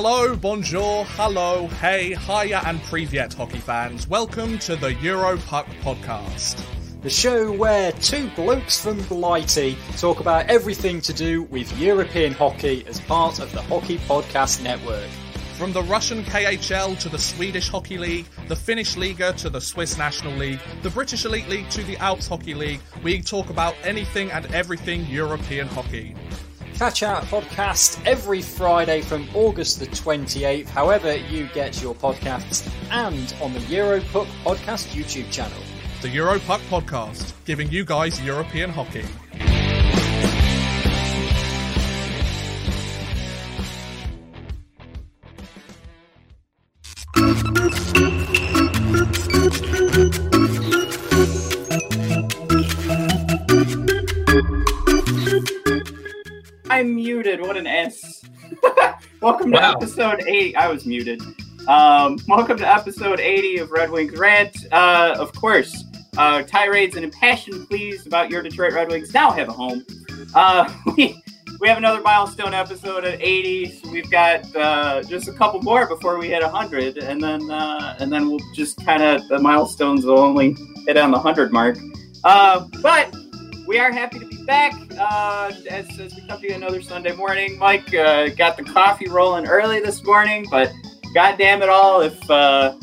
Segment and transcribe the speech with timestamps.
[0.00, 4.06] Hello, bonjour, hello, hey, hiya, and privyet hockey fans.
[4.06, 6.64] Welcome to the Europuck podcast.
[7.02, 12.84] The show where two blokes from Blighty talk about everything to do with European hockey
[12.86, 15.08] as part of the Hockey Podcast Network.
[15.56, 19.98] From the Russian KHL to the Swedish Hockey League, the Finnish Liga to the Swiss
[19.98, 24.30] National League, the British Elite League to the Alps Hockey League, we talk about anything
[24.30, 26.14] and everything European hockey.
[26.78, 33.34] Catch our podcast every Friday from August the 28th, however you get your podcasts, and
[33.42, 35.58] on the Europuck Podcast YouTube channel.
[36.02, 39.04] The Europuck podcast, giving you guys European hockey.
[56.78, 57.40] I'm muted.
[57.40, 58.22] What an S.
[59.20, 60.54] welcome to episode 8.
[60.54, 61.20] I was muted.
[61.66, 64.56] Um, welcome to episode 80 of Red Wings Rant.
[64.70, 65.82] Uh, of course,
[66.16, 69.84] uh, tirades and impassioned pleas about your Detroit Red Wings now have a home.
[70.36, 71.20] Uh, we,
[71.58, 73.80] we have another milestone episode at 80.
[73.80, 77.96] So we've got uh, just a couple more before we hit 100, and then uh,
[77.98, 80.56] and then we'll just kind of the milestones will only
[80.86, 81.76] hit on the 100 mark.
[82.22, 83.12] Uh, but
[83.68, 87.14] we are happy to be back uh, as, as we come to you another Sunday
[87.14, 87.58] morning.
[87.58, 90.72] Mike uh, got the coffee rolling early this morning, but
[91.12, 92.74] god damn it all, if uh,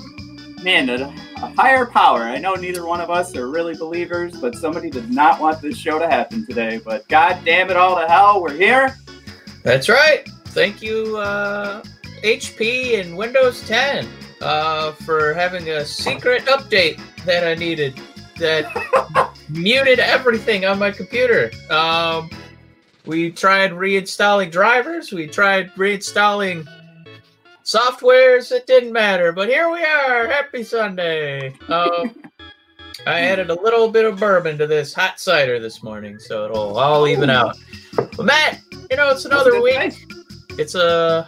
[0.61, 2.22] man, a, a higher power.
[2.22, 5.75] I know neither one of us are really believers, but somebody did not want this
[5.75, 6.80] show to happen today.
[6.86, 8.95] But god damn it all to hell, we're here.
[9.63, 10.30] That's right.
[10.50, 11.81] Thank you, uh,
[12.22, 14.07] HP and Windows 10,
[14.40, 18.00] uh, for having a secret update that I needed
[18.38, 21.51] that muted everything on my computer.
[21.69, 22.29] Um,
[23.06, 26.67] we tried reinstalling drivers, we tried reinstalling
[27.63, 29.31] softwares, it didn't matter.
[29.31, 30.28] But here we are.
[30.28, 31.53] Happy Sunday.
[31.67, 32.16] Um,
[33.07, 36.77] I added a little bit of bourbon to this hot cider this morning, so it'll
[36.79, 37.57] all even out.
[37.95, 39.94] But Matt, you know, it's another week.
[40.57, 41.27] It's a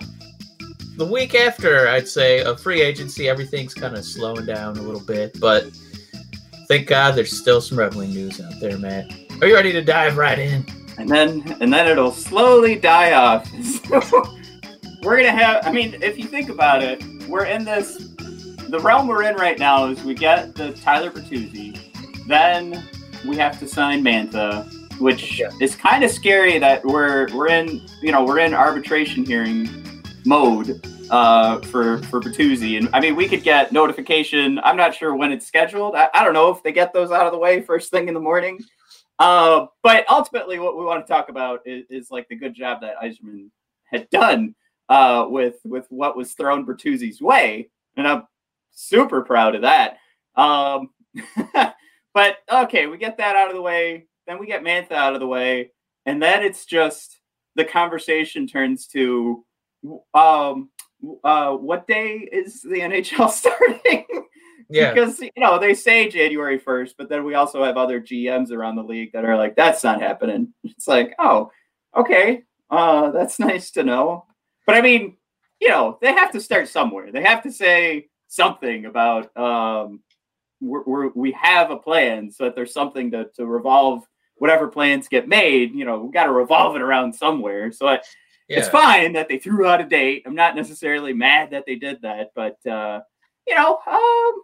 [0.96, 3.30] the week after I'd say of free agency.
[3.30, 5.66] Everything's kind of slowing down a little bit, but
[6.68, 9.10] thank God there's still some Red Wing news out there, man.
[9.42, 10.66] Are you ready to dive right in?
[11.00, 13.48] and then and then it'll slowly die off.
[15.04, 15.66] we're gonna have.
[15.66, 18.14] I mean, if you think about it, we're in this.
[18.70, 21.80] The realm we're in right now is we get the Tyler Bertuzzi,
[22.28, 22.84] then
[23.26, 25.52] we have to sign Mantha, which Yeah.
[25.62, 29.70] is kind of scary that we're we're in you know we're in arbitration hearing
[30.28, 34.60] mode uh, for for Bertuzzi, and I mean we could get notification.
[34.60, 35.96] I'm not sure when it's scheduled.
[35.96, 38.14] I, I don't know if they get those out of the way first thing in
[38.14, 38.60] the morning.
[39.20, 42.82] Uh, but ultimately, what we want to talk about is, is like the good job
[42.82, 43.50] that Yzerman
[43.86, 44.54] had done
[44.90, 48.28] uh, with with what was thrown Bertuzzi's way, and I'm
[48.72, 49.98] super proud of that.
[50.36, 50.90] Um,
[52.14, 55.20] but okay, we get that out of the way, then we get Mantha out of
[55.20, 55.72] the way,
[56.06, 57.20] and then it's just
[57.56, 59.44] the conversation turns to,
[60.14, 60.70] um,
[61.24, 64.06] uh, what day is the NHL starting?
[64.70, 68.52] Yeah, because you know they say January first, but then we also have other GMs
[68.52, 71.52] around the league that are like, "That's not happening." It's like, oh,
[71.96, 74.26] okay, uh, that's nice to know.
[74.66, 75.16] But I mean,
[75.62, 77.12] you know, they have to start somewhere.
[77.12, 80.02] They have to say something about um,
[80.60, 84.04] we're, we're, we have a plan, so that there's something to to revolve
[84.38, 85.74] whatever plans get made.
[85.74, 87.72] You know, we got to revolve it around somewhere.
[87.72, 88.00] So I,
[88.48, 88.60] yeah.
[88.60, 90.24] it's fine that they threw out a date.
[90.26, 93.02] I'm not necessarily mad that they did that, but uh,
[93.48, 94.42] you know, um,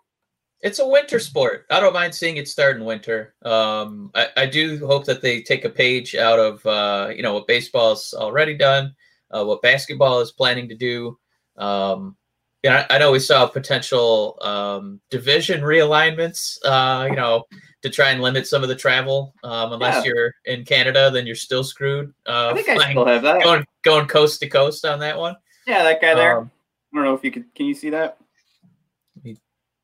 [0.62, 1.66] It's a winter sport.
[1.70, 3.36] I don't mind seeing it start in winter.
[3.44, 7.34] Um, I, I do hope that they take a page out of uh, you know
[7.34, 8.96] what baseball's already done,
[9.32, 11.18] uh, what basketball is planning to do.
[11.58, 12.16] Um,
[12.64, 16.58] yeah, I, know we saw potential um, division realignments.
[16.64, 17.44] Uh, you know,
[17.84, 19.34] to try and limit some of the travel.
[19.44, 20.12] Um, unless Yeah.
[20.14, 22.14] you're in Canada, then you're still screwed.
[22.26, 23.44] Uh, I think I still have that.
[23.44, 25.36] going going coast to coast on that one.
[25.68, 26.40] Yeah, that guy there.
[26.40, 26.52] Um,
[26.94, 27.54] I don't know if you could.
[27.56, 28.18] Can you see that?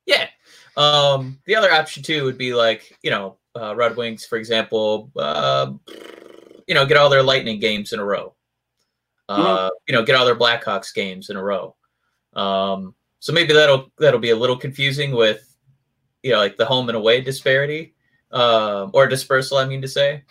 [0.06, 0.28] Yeah.
[0.78, 5.12] Um, the other option too would be like, you know, uh, Red Wings, for example,
[5.18, 5.74] uh,
[6.68, 8.34] you know, get all their Lightning games in a row.
[9.28, 11.76] Uh, You know, get all their Blackhawks games in a row.
[12.34, 15.56] Um, so maybe that'll that'll be a little confusing with,
[16.24, 17.94] you know, like the home and away disparity,
[18.32, 19.58] um, or dispersal.
[19.58, 20.24] I mean to say.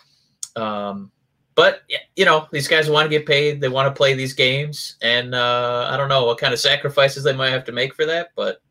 [0.55, 1.11] Um,
[1.55, 1.81] but
[2.15, 3.59] you know, these guys want to get paid.
[3.59, 7.23] They want to play these games, and uh, I don't know what kind of sacrifices
[7.23, 8.29] they might have to make for that.
[8.35, 8.61] But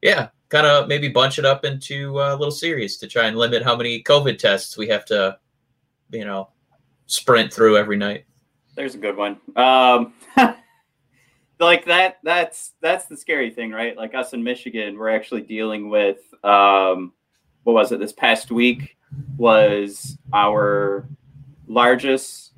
[0.00, 3.62] yeah, kind of maybe bunch it up into a little series to try and limit
[3.62, 5.38] how many COVID tests we have to,
[6.10, 6.48] you know,
[7.06, 8.24] sprint through every night.
[8.74, 9.38] There's a good one.
[9.56, 10.14] Um,
[11.62, 13.96] like that that's that's the scary thing right?
[13.96, 17.12] Like us in michigan we're actually dealing with um
[17.64, 18.00] what was it?
[18.00, 18.96] This past week
[19.36, 21.06] was our
[21.68, 22.52] largest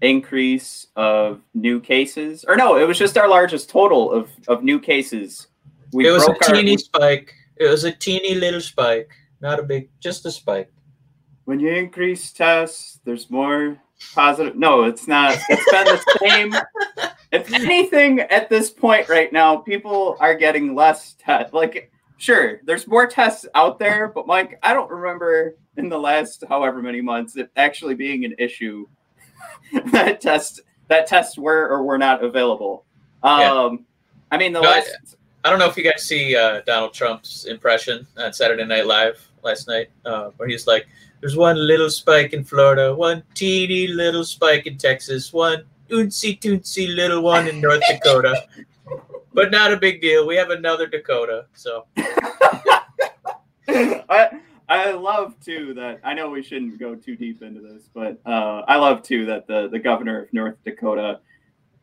[0.00, 4.78] increase of new cases or no it was just our largest total of of new
[4.78, 5.48] cases.
[5.92, 7.34] We it was a teeny our, spike.
[7.56, 10.72] It was a teeny little spike not a big just a spike.
[11.44, 13.78] When you increase tests there's more
[14.14, 15.36] positive no it's not.
[15.48, 16.54] It's been the same
[17.34, 22.86] if anything at this point right now people are getting less tests like sure there's
[22.86, 27.36] more tests out there but mike i don't remember in the last however many months
[27.36, 28.86] it actually being an issue
[29.92, 32.84] that test that tests were or were not available.
[33.22, 33.76] Um, yeah.
[34.30, 35.16] I mean, the no, last.
[35.44, 38.86] I, I, don't know if you guys see uh, Donald Trump's impression on Saturday Night
[38.86, 40.86] Live last night, uh, where he's like,
[41.20, 45.64] "There's one little spike in Florida, one teeny little spike in Texas, one
[45.94, 48.34] oonsy toonsy little one in North Dakota,
[49.32, 50.26] but not a big deal.
[50.26, 51.86] We have another Dakota, so."
[53.68, 58.18] I, I love too that I know we shouldn't go too deep into this, but
[58.24, 61.20] uh, I love too that the the governor of North Dakota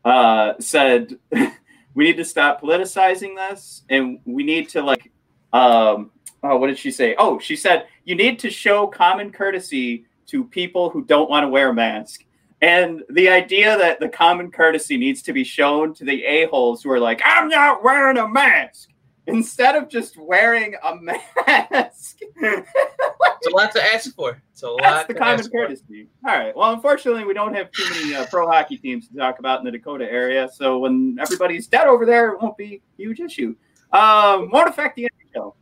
[0.03, 1.17] uh, said
[1.93, 5.11] we need to stop politicizing this, and we need to like,
[5.53, 6.11] um,
[6.43, 7.15] oh, what did she say?
[7.17, 11.49] Oh, she said you need to show common courtesy to people who don't want to
[11.49, 12.25] wear a mask.
[12.61, 16.91] And the idea that the common courtesy needs to be shown to the a-holes who
[16.91, 18.89] are like, I'm not wearing a mask
[19.25, 22.19] instead of just wearing a mask.
[22.21, 24.41] it's a lot to ask for.
[24.51, 24.81] It's a lot.
[24.81, 26.07] That's the common courtesy.
[26.27, 26.55] All right.
[26.55, 29.65] Well, unfortunately, we don't have too many uh, pro hockey teams to talk about in
[29.65, 30.47] the Dakota area.
[30.53, 33.55] So when everybody's dead over there, it won't be a huge issue.
[33.91, 35.55] Um, won't affect the NHL.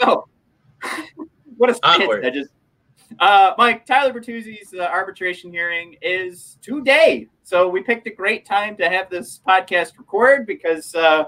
[0.00, 0.28] So,
[1.56, 2.50] what a I just.
[3.20, 8.76] Uh, Mike Tyler Bertuzzi's uh, arbitration hearing is today, so we picked a great time
[8.76, 11.24] to have this podcast record because uh,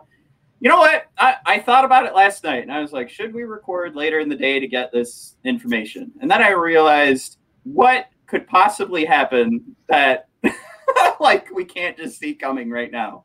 [0.60, 1.06] you know what?
[1.18, 4.20] I, I thought about it last night and I was like, should we record later
[4.20, 6.10] in the day to get this information?
[6.20, 10.28] And then I realized what could possibly happen that
[11.20, 13.24] like we can't just see coming right now.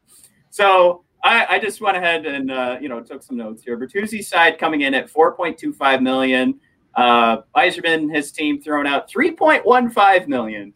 [0.49, 3.77] So I, I just went ahead and uh, you know took some notes here.
[3.77, 6.59] Bertuzzi's side coming in at 4.25 million.
[6.95, 10.73] Uh, and his team, thrown out 3.15 million.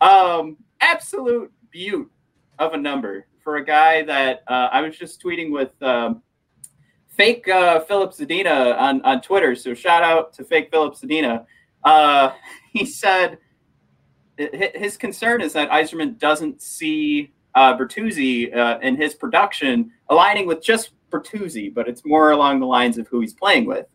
[0.00, 2.10] Um, absolute beaut
[2.58, 6.22] of a number for a guy that uh, I was just tweeting with um,
[7.08, 9.54] fake uh, Filip Zadina on, on Twitter.
[9.54, 11.44] So shout out to fake Filip Zadina.
[11.84, 12.32] Uh,
[12.72, 13.38] he said
[14.38, 20.62] his concern is that Yzerman doesn't see uh, Bertuzzi uh, in his production aligning with
[20.62, 23.86] just Bertuzzi, but it's more along the lines of who he's playing with.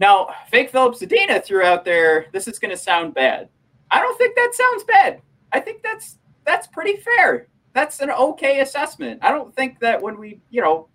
[0.00, 3.48] Now, fake Filip Zadina threw out there, this is going to sound bad.
[3.90, 5.22] I don't think that sounds bad.
[5.52, 7.48] I think that's that's pretty fair
[7.78, 9.20] that's an okay assessment.
[9.22, 10.88] I don't think that when we, you know,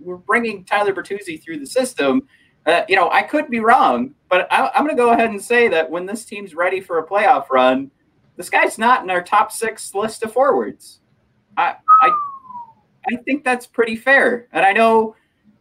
[0.00, 2.26] we're bringing Tyler Bertuzzi through the system,
[2.64, 5.42] uh, you know, I could be wrong, but I, am going to go ahead and
[5.42, 7.90] say that when this team's ready for a playoff run,
[8.36, 11.00] this guy's not in our top six list of forwards.
[11.56, 12.10] I, I,
[13.12, 14.48] I think that's pretty fair.
[14.52, 15.14] And I know,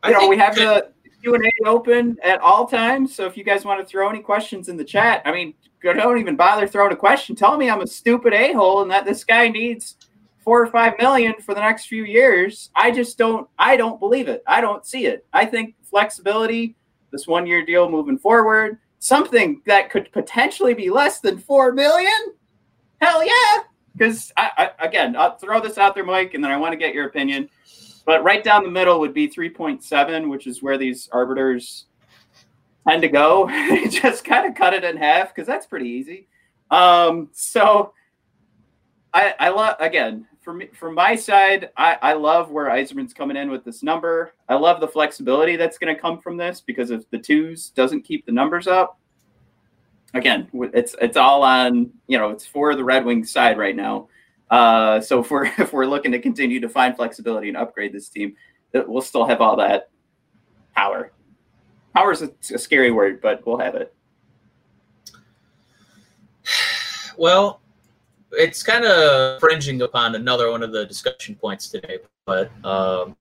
[0.05, 3.15] you I know, we have the Q and A open at all times.
[3.15, 6.19] So if you guys want to throw any questions in the chat, I mean, don't
[6.19, 7.35] even bother throwing a question.
[7.35, 9.97] Tell me I'm a stupid a hole and that this guy needs
[10.43, 12.69] four or five million for the next few years.
[12.75, 14.43] I just don't I don't believe it.
[14.47, 15.25] I don't see it.
[15.33, 16.75] I think flexibility,
[17.11, 22.11] this one year deal moving forward, something that could potentially be less than four million.
[23.01, 23.63] Hell yeah.
[23.93, 26.77] Because I, I, again, I'll throw this out there, Mike, and then I want to
[26.77, 27.49] get your opinion.
[28.05, 31.86] But right down the middle would be 3.7, which is where these arbiters
[32.88, 33.48] tend to go.
[33.89, 36.27] just kind of cut it in half because that's pretty easy.
[36.72, 37.93] Um, so
[39.13, 43.38] I, I love again for me, from my side, I, I love where Yzerman's coming
[43.38, 44.34] in with this number.
[44.50, 48.01] I love the flexibility that's going to come from this because if the twos doesn't
[48.01, 49.00] keep the numbers up,
[50.13, 54.08] again, it's it's all on you know it's for the Red Wings side right now.
[54.51, 58.10] Uh, so if we're if we're looking to continue to find flexibility and upgrade this
[58.10, 58.36] team,
[58.74, 59.89] we'll still have all that
[60.75, 61.12] power.
[61.96, 63.93] Power is a, a scary word, but we'll have it.
[67.17, 67.62] Well,
[68.31, 73.17] it's kind of fringing upon another one of the discussion points today, but um,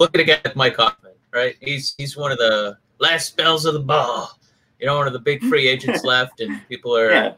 [0.00, 1.54] looking again at Mike Hoffman, right?
[1.60, 4.38] He's he's one of the last spells of the ball.
[4.80, 7.32] You know, one of the big free agents left, and people are yeah.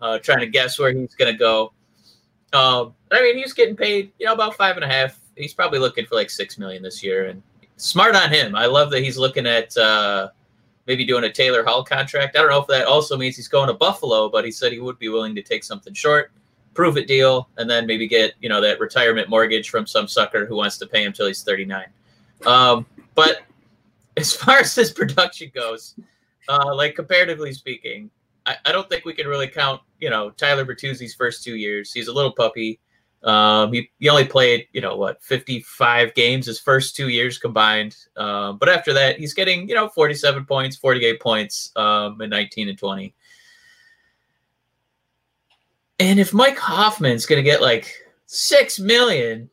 [0.00, 1.72] uh, trying to guess where he's going to go.
[2.52, 5.18] Um, I mean, he's getting paid, you know, about five and a half.
[5.36, 7.42] He's probably looking for like six million this year, and
[7.76, 8.54] smart on him.
[8.54, 10.28] I love that he's looking at uh,
[10.86, 12.36] maybe doing a Taylor Hall contract.
[12.36, 14.80] I don't know if that also means he's going to Buffalo, but he said he
[14.80, 16.32] would be willing to take something short.
[16.74, 20.46] prove it deal, and then maybe get you know that retirement mortgage from some sucker
[20.46, 21.86] who wants to pay him till he's 39.
[22.46, 23.42] Um, but
[24.16, 25.94] as far as his production goes,
[26.48, 28.10] uh, like comparatively speaking,
[28.46, 31.92] I, I, don't think we can really count you know Tyler Bertuzzi's first two years.
[31.92, 32.80] He's a little puppy.
[33.22, 37.96] Um, he, he only played, you know, what, 55 games his first two years combined.
[38.16, 42.70] Um, but after that, he's getting, you know, 47 points, 48 points um, in 19
[42.70, 43.14] and 20.
[45.98, 49.50] And if Mike Hoffman's going to get like six million,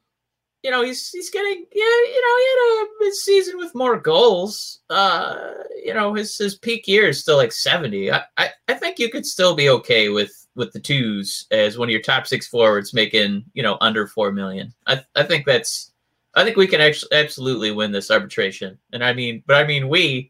[0.68, 4.82] you know, he's he's getting yeah, you know, he had a season with more goals.
[4.90, 8.12] Uh, you know, his his peak year is still like 70.
[8.12, 11.88] I, I, I think you could still be okay with with the twos as one
[11.88, 14.74] of your top six forwards making you know under four million.
[14.86, 15.94] I I think that's
[16.36, 18.78] I think we can actually absolutely win this arbitration.
[18.92, 20.30] And I mean, but I mean we,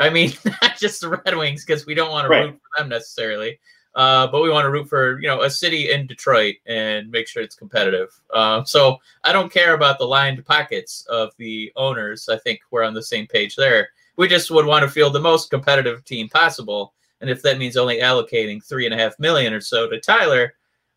[0.00, 2.88] I mean not just the Red Wings because we don't want to root for them
[2.88, 3.60] necessarily.
[3.94, 7.26] Uh, but we want to root for you know a city in Detroit and make
[7.26, 8.10] sure it's competitive.
[8.32, 12.28] Uh, so I don't care about the lined pockets of the owners.
[12.28, 13.88] I think we're on the same page there.
[14.16, 17.76] We just would want to field the most competitive team possible and if that means
[17.76, 20.54] only allocating three and a half million or so to Tyler,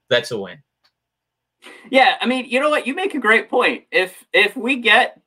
[0.09, 0.59] that's a win.
[1.89, 2.87] Yeah, I mean, you know what?
[2.87, 3.85] You make a great point.
[3.91, 5.21] If if we get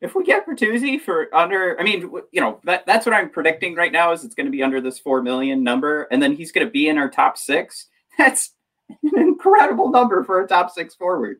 [0.00, 3.74] if we get Bertuzzi for under, I mean, you know, that, that's what I'm predicting
[3.74, 6.52] right now is it's going to be under this four million number, and then he's
[6.52, 7.88] going to be in our top six.
[8.18, 8.52] That's
[8.88, 11.38] an incredible number for a top six forward.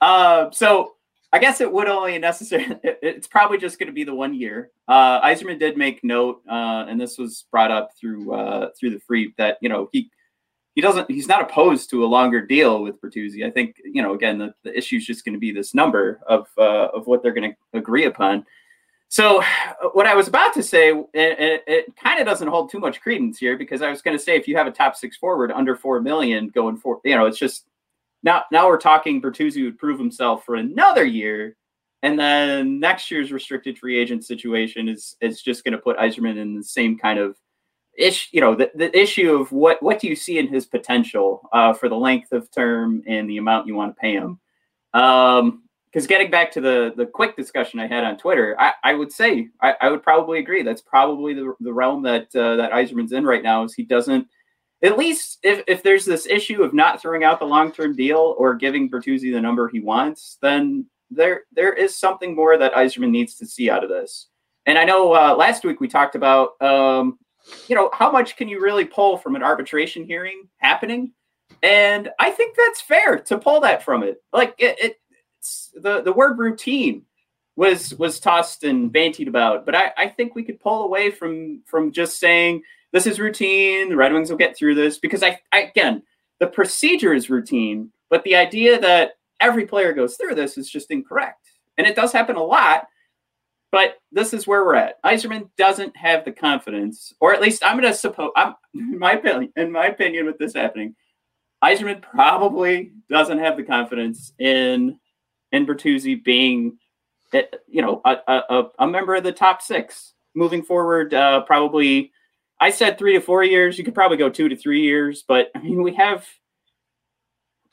[0.00, 0.94] Uh, so
[1.32, 2.78] I guess it would only necessarily.
[2.84, 4.70] It's probably just going to be the one year.
[4.88, 9.00] Uh, Yzerman did make note, uh, and this was brought up through uh, through the
[9.00, 10.10] free that you know he
[10.74, 13.46] he doesn't he's not opposed to a longer deal with Bertuzzi.
[13.46, 16.20] I think you know again the, the issue is just going to be this number
[16.28, 18.44] of uh, of what they're going to agree upon.
[19.08, 19.44] So
[19.92, 23.00] what I was about to say, it, it, it kind of doesn't hold too much
[23.00, 25.52] credence here because I was going to say if you have a top six forward
[25.52, 27.66] under four million going for, you know, it's just
[28.24, 31.54] now now we're talking Bertuzzi would prove himself for another year,
[32.02, 36.36] and then next year's restricted free agent situation is is just going to put Yzerman
[36.36, 37.36] in the same kind of
[37.96, 38.28] issue.
[38.32, 41.72] You know, the, the issue of what what do you see in his potential uh,
[41.72, 44.38] for the length of term and the amount you want to pay him.
[44.92, 48.94] Um, because getting back to the the quick discussion I had on Twitter, I, I
[48.94, 50.62] would say I, I would probably agree.
[50.62, 53.62] That's probably the, the realm that uh, that Yzerman's in right now.
[53.62, 54.26] Is he doesn't
[54.82, 58.34] at least if, if there's this issue of not throwing out the long term deal
[58.38, 63.10] or giving Bertuzzi the number he wants, then there there is something more that Yzerman
[63.10, 64.28] needs to see out of this.
[64.66, 67.18] And I know uh, last week we talked about, um,
[67.68, 71.12] you know, how much can you really pull from an arbitration hearing happening?
[71.62, 74.22] And I think that's fair to pull that from it.
[74.32, 75.00] Like it, it
[75.74, 77.02] the the word routine
[77.56, 81.62] was was tossed and bantied about, but I, I think we could pull away from
[81.66, 83.88] from just saying this is routine.
[83.88, 86.02] The Red Wings will get through this because I, I again,
[86.40, 90.90] the procedure is routine, but the idea that every player goes through this is just
[90.90, 91.48] incorrect.
[91.76, 92.86] And it does happen a lot,
[93.74, 95.02] but this is where we're at.
[95.02, 99.14] Yzerman doesn't have the confidence, or at least I'm going to suppose, I'm, in my
[99.14, 100.94] opinion, in my opinion, with this happening,
[101.64, 104.96] Yzerman probably doesn't have the confidence in
[105.50, 106.78] in Bertuzzi being,
[107.32, 111.12] eh, you know, a, a, a member of the top six moving forward.
[111.12, 112.12] Uh, probably
[112.60, 113.76] I said three to four years.
[113.76, 116.24] You could probably go two to three years, but I mean, we have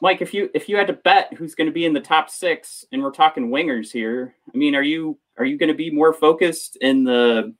[0.01, 0.21] Mike.
[0.21, 2.85] If you if you had to bet who's going to be in the top six,
[2.91, 6.13] and we're talking wingers here, I mean, are you are you going to be more
[6.13, 7.53] focused in the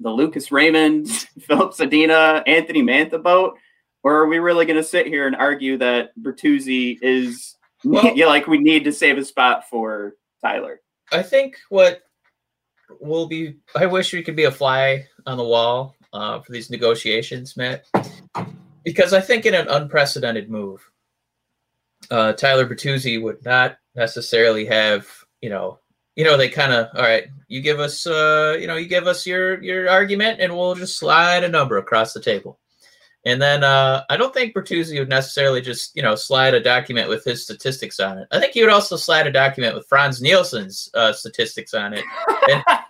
[0.00, 1.08] the Lucas Raymond,
[1.40, 3.56] Filip Zadina, Anthony Mantha boat,
[4.02, 8.26] or are we really going to sit here and argue that Bertuzzi is well, yeah,
[8.26, 10.80] like we need to save a spot for Tyler?
[11.12, 12.02] I think what
[13.00, 13.56] will be.
[13.74, 17.86] I wish we could be a fly on the wall uh, for these negotiations, Matt,
[18.84, 20.88] because I think in an unprecedented move,
[22.10, 25.08] uh, Tyler Bertuzzi would not necessarily have,
[25.40, 25.78] you know,
[26.14, 29.06] you know, they kind of, all right, you give us, uh, you know, you give
[29.06, 32.58] us your your argument, and we'll just slide a number across the table.
[33.26, 37.08] And then uh, I don't think Bertuzzi would necessarily just, you know, slide a document
[37.08, 38.28] with his statistics on it.
[38.30, 42.04] I think he would also slide a document with Frans Nielsen's uh, statistics on it.
[42.48, 42.62] And,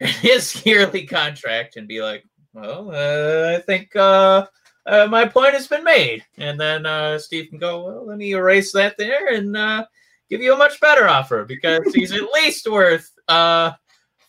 [0.00, 4.46] his yearly contract and be like, well, uh, I think uh,
[4.86, 6.24] uh, my point has been made.
[6.36, 9.86] And then uh, Steve can go, well, let me erase that there and uh,
[10.30, 13.72] give you a much better offer because he's at least worth uh,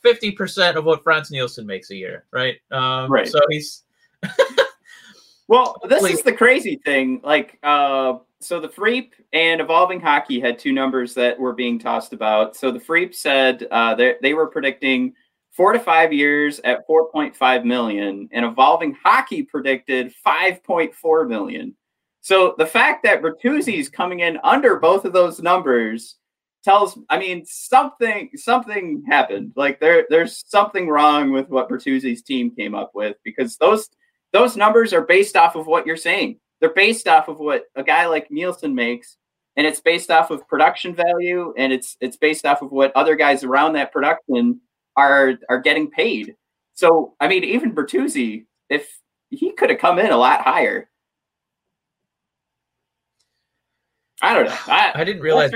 [0.04, 2.56] 50% of what Frans Nielsen makes a year, right?
[2.72, 3.28] Um, right.
[3.28, 3.84] So he's.
[5.48, 7.22] well, this is the crazy thing.
[7.24, 12.14] Like, uh, so the Freep and Evolving Hockey had two numbers that were being tossed
[12.14, 12.56] about.
[12.56, 15.14] So the Freep said uh, they, they were predicting–
[15.60, 21.76] four to five years at 4.5 million and evolving hockey predicted 5.4 million
[22.22, 26.16] So the fact that Bertuzzi's coming in under both of those numbers
[26.64, 29.52] tells I mean something something happened.
[29.58, 33.90] Like there there's something wrong with what Bertuzzi's team came up with because those
[34.32, 36.40] those numbers are based off of what you're saying.
[36.62, 39.18] They're based off of what a guy like Nielsen makes
[39.58, 43.18] and it's based off of production value and it's it's based off of what other
[43.18, 44.62] guys around that production
[44.96, 46.36] are are getting paid.
[46.74, 50.90] So I mean even Bertuzzi if he could have come in a lot higher.
[54.22, 54.58] I don't know.
[54.68, 55.52] I, I didn't realize.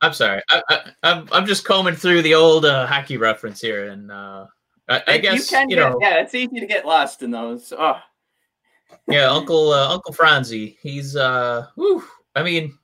[0.00, 0.40] I'm sorry.
[0.50, 4.46] I, I, I'm I'm just combing through the old uh, hockey reference here, and uh,
[4.88, 5.98] I, I guess you, can you get, know.
[6.00, 7.72] Yeah, it's easy to get lost in those.
[7.76, 7.98] Oh,
[9.08, 10.78] yeah, Uncle uh, Uncle Franzi.
[10.80, 12.04] He's uh, whew,
[12.36, 12.78] I mean,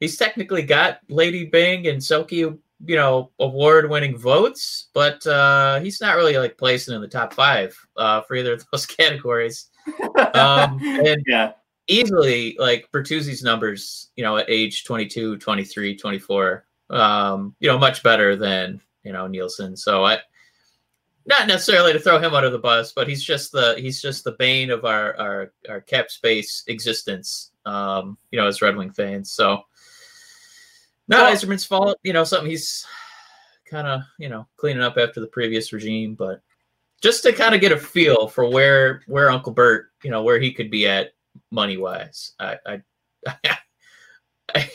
[0.00, 6.16] he's technically got Lady Byng and Selke, you know, award-winning votes, but uh, he's not
[6.16, 9.70] really like placing in the top five uh, for either of those categories.
[10.34, 11.52] Um, and yeah,
[11.86, 18.02] easily like Bertuzzi's numbers, you know, at age 22, 23, 24, um, you know, much
[18.02, 19.76] better than, you know, Nielsen.
[19.76, 20.18] So I
[21.26, 24.36] not necessarily to throw him under the bus, but he's just the he's just the
[24.38, 27.52] bane of our our, our cap space existence.
[27.64, 29.32] Um, you know, as Red Wing fans.
[29.32, 29.62] So
[31.08, 32.84] not Well- Yzerman's fault, you know, something he's
[33.70, 36.40] kind of, you know, cleaning up after the previous regime, but
[37.02, 40.38] just to kind of get a feel for where where Uncle Bert, you know, where
[40.40, 41.12] he could be at
[41.50, 42.32] money wise.
[42.40, 42.82] I, I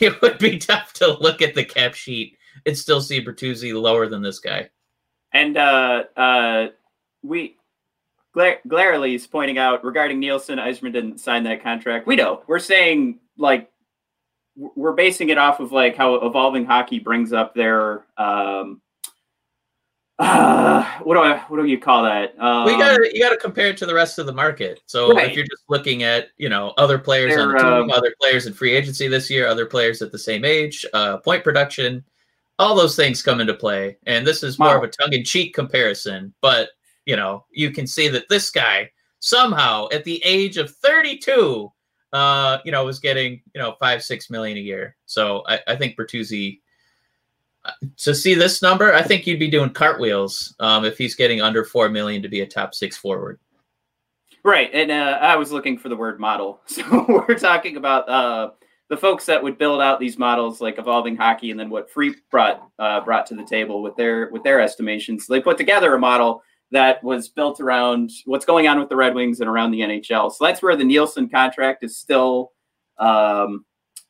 [0.00, 2.36] it would be tough to look at the cap sheet
[2.66, 4.68] and still see Bertuzzi lower than this guy.
[5.32, 6.68] and uh, uh,
[7.22, 7.56] we
[8.34, 12.06] Gla- Glarley is pointing out regarding Nielsen, Yzerman didn't sign that contract.
[12.06, 12.42] We know.
[12.46, 13.70] We're saying like
[14.56, 18.80] we're basing it off of like how evolving hockey brings up their um,
[20.18, 22.38] uh, what do I what do you call that?
[22.38, 24.80] Um, we got you got to compare it to the rest of the market.
[24.86, 25.30] So Right.
[25.30, 28.46] if you're just looking at you know other players on the team, um, other players
[28.46, 32.04] in free agency this year, other players at the same age, uh, point production,
[32.58, 33.96] all those things come into play.
[34.06, 34.78] And this is more Wow.
[34.78, 36.70] of a tongue in cheek comparison, but
[37.06, 41.72] you know you can see that this guy somehow at the age of 32,
[42.12, 44.96] uh, you know, was getting you know five six million a year.
[45.06, 46.60] So I, I think Bertuzzi.
[47.64, 51.40] uh, To see this number, I think you'd be doing cartwheels um, if he's getting
[51.40, 53.38] under four million to be a top six forward.
[54.44, 56.60] Right, and uh, I was looking for the word model.
[56.66, 58.50] So we're talking about uh,
[58.88, 62.14] the folks that would build out these models, like evolving hockey, and then what Free
[62.30, 65.26] brought uh, brought to the table with their with their estimations.
[65.28, 69.14] They put together a model that was built around what's going on with the Red
[69.14, 70.32] Wings and around the NHL.
[70.32, 72.52] So that's where the Nielsen contract is still,
[72.98, 73.64] um,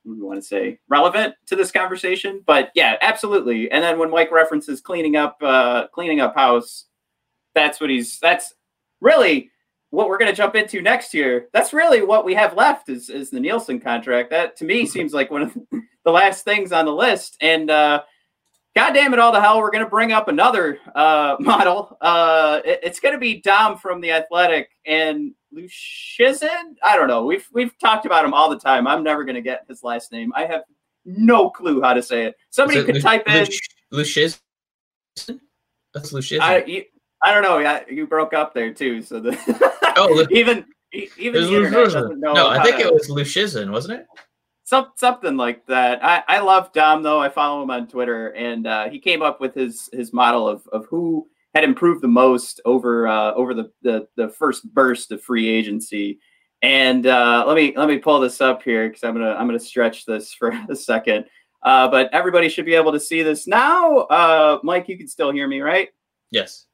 [0.05, 2.43] what do you want to say, relevant to this conversation.
[2.47, 3.71] But yeah, absolutely.
[3.71, 6.87] And then when Mike references cleaning up uh, cleaning up house,
[7.55, 8.19] that's what he's.
[8.21, 8.55] That's
[9.01, 9.51] really
[9.91, 11.49] what we're going to jump into next year.
[11.53, 14.31] That's really what we have left is, is the Nielsen contract.
[14.31, 15.59] That to me seems like one of
[16.05, 17.37] the last things on the list.
[17.41, 18.03] And uh,
[18.75, 21.97] God damn it all to hell, we're going to bring up another uh, model.
[22.01, 26.75] Uh, it- it's going to be Dom from the Athletic and Lushizin.
[26.83, 27.25] I don't know.
[27.25, 28.87] We've we've talked about him all the time.
[28.87, 30.33] I'm never going to get his last name.
[30.35, 30.63] I have
[31.05, 32.37] no clue how to say it.
[32.51, 33.45] Somebody it could Lu- type in.
[33.91, 34.41] Lu- Luciz?
[35.93, 36.41] That's Luciz.
[36.41, 36.85] I, you,
[37.23, 37.59] I don't know.
[37.59, 39.03] Yeah, you broke up there too.
[39.03, 39.37] So the
[39.97, 42.33] Oh, even even the internet doesn't know.
[42.33, 44.07] No, I think to- it was Lushizin, wasn't it?
[44.73, 46.03] Some something like that.
[46.03, 47.21] I, I love Dom though.
[47.21, 50.67] I follow him on Twitter, and uh, he came up with his his model of
[50.73, 55.23] of who had improved the most over uh, over the, the the first burst of
[55.23, 56.19] free agency.
[56.63, 59.61] And uh, let me let me pull this up here because I'm gonna I'm gonna
[59.61, 61.27] stretch this for a second.
[61.63, 63.99] Uh, but everybody should be able to see this now.
[63.99, 65.91] Uh, Mike, you can still hear me, right?
[66.31, 66.67] Yes.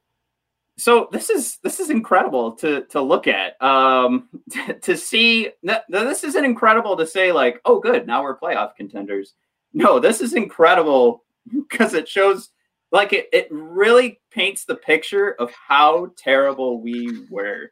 [0.79, 5.83] So this is this is incredible to to look at um to, to see that
[5.89, 9.33] this isn't incredible to say like oh good now we're playoff contenders.
[9.73, 12.49] No this is incredible because it shows
[12.91, 17.71] like it, it really paints the picture of how terrible we were.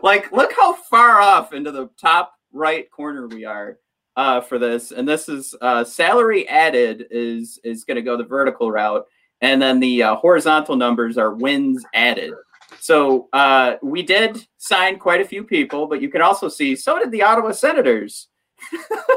[0.02, 3.78] Like look how far off into the top right corner we are
[4.16, 8.24] uh, for this and this is uh, salary added is is going to go the
[8.24, 9.06] vertical route
[9.40, 12.34] and then the uh, horizontal numbers are wins added.
[12.80, 16.98] So uh, we did sign quite a few people, but you can also see so
[16.98, 18.28] did the Ottawa Senators.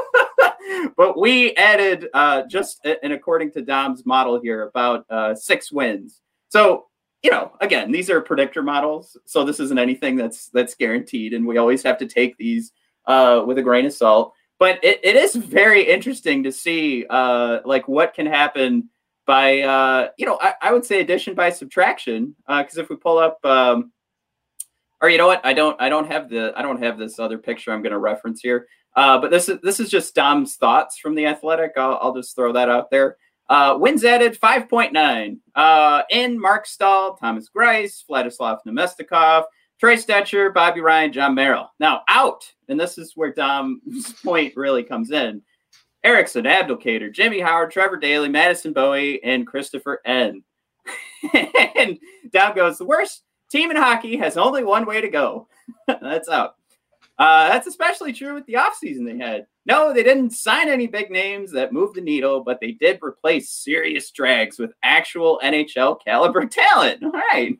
[0.96, 6.20] but we added uh, just and according to Dom's model here about uh, six wins.
[6.48, 6.86] So
[7.22, 11.46] you know, again, these are predictor models, so this isn't anything that's that's guaranteed, and
[11.46, 12.72] we always have to take these
[13.06, 14.32] uh, with a grain of salt.
[14.58, 18.88] But it, it is very interesting to see uh, like what can happen
[19.26, 23.18] by uh, you know I, I would say addition by subtraction because if we pull
[23.18, 23.92] up um,
[25.02, 25.44] or you know what?
[25.44, 27.98] I don't I don't have the I don't have this other picture I'm going to
[27.98, 28.68] reference here.
[28.94, 31.72] Uh, but this is this is just Dom's thoughts from the Athletic.
[31.76, 33.16] I'll, I'll just throw that out there.
[33.48, 35.38] Uh, wins added 5.9.
[35.54, 39.44] Uh, in Marc Staal Thomas Greiss, Vladislav Namestnikov,
[39.78, 41.68] Troy Stecher, Bobby Ryan, Jon Merrill.
[41.80, 45.42] Now out, and this is where Dom's point really comes in.
[46.04, 50.42] Eriksson, Abdelkader, Jimmy Howard, Trevor Daley, Madison Bowey, and Christoffer Ehn.
[51.76, 51.98] and
[52.32, 55.46] down goes the worst team in hockey has only one way to go.
[55.86, 56.56] That's out.
[57.18, 59.46] Uh, that's especially true with the offseason they had.
[59.66, 63.50] No, they didn't sign any big names that moved the needle, but they did replace
[63.50, 67.04] serious drags with actual NHL caliber talent.
[67.04, 67.56] All right.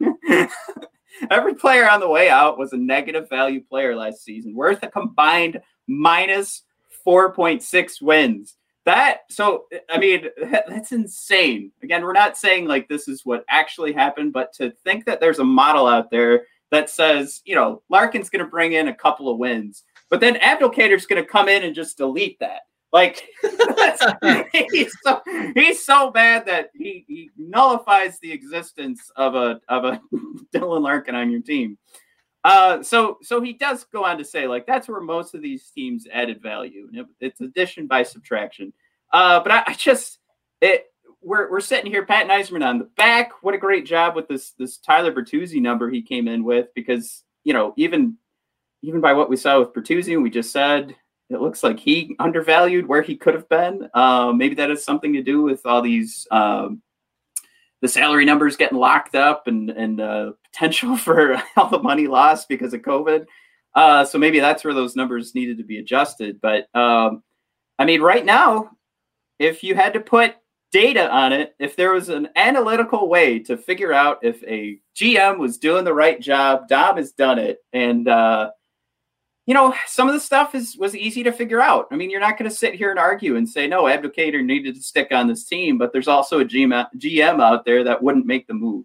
[1.31, 4.89] Every player on the way out was a negative value player last season, worth a
[4.89, 6.63] combined minus
[7.07, 8.57] 4.6 wins.
[8.85, 10.27] That, so, I mean,
[10.69, 11.71] that's insane.
[11.83, 15.39] Again, we're not saying like this is what actually happened, but to think that there's
[15.39, 19.29] a model out there that says, you know, Larkin's going to bring in a couple
[19.29, 22.63] of wins, but then Abdelkader's going to come in and just delete that.
[22.93, 23.27] Like
[24.53, 25.23] he's so
[25.55, 30.01] he's so bad that he, he nullifies the existence of a of a
[30.55, 31.79] Dylan Larkin on your team.
[32.45, 35.71] Uh, so so he does go on to say like that's where most of these
[35.71, 36.89] teams added value.
[36.93, 38.73] It, it's addition by subtraction.
[39.13, 40.19] Uh, but I, I just
[40.61, 40.87] it
[41.23, 43.43] we're, we're sitting here, Pat Yzerman on the back.
[43.43, 47.23] What a great job with this this Tyler Bertuzzi number he came in with because
[47.45, 48.17] you know even
[48.83, 50.97] even by what we saw with Bertuzzi, we just said
[51.31, 53.89] it looks like he undervalued where he could have been.
[53.95, 56.83] Uh, maybe that has something to do with all these um,
[57.81, 62.49] the salary numbers getting locked up and and uh, potential for all the money lost
[62.49, 63.27] because of COVID.
[63.75, 66.41] Uh, so maybe that's where those numbers needed to be adjusted.
[66.41, 67.23] But um,
[67.79, 68.71] I mean, right now,
[69.39, 70.37] if you had to put
[70.73, 75.39] data on it, if there was an analytical way to figure out if a GM
[75.39, 78.51] was doing the right job, Dom has done it, and uh,
[79.47, 81.89] you know some of the stuff is was easy to figure out.
[81.91, 84.75] I mean, you're not going to sit here and argue and say no, Abdelkader needed
[84.75, 88.27] to stick on this team, but there's also a GM, GM out there that wouldn't
[88.27, 88.85] make the move.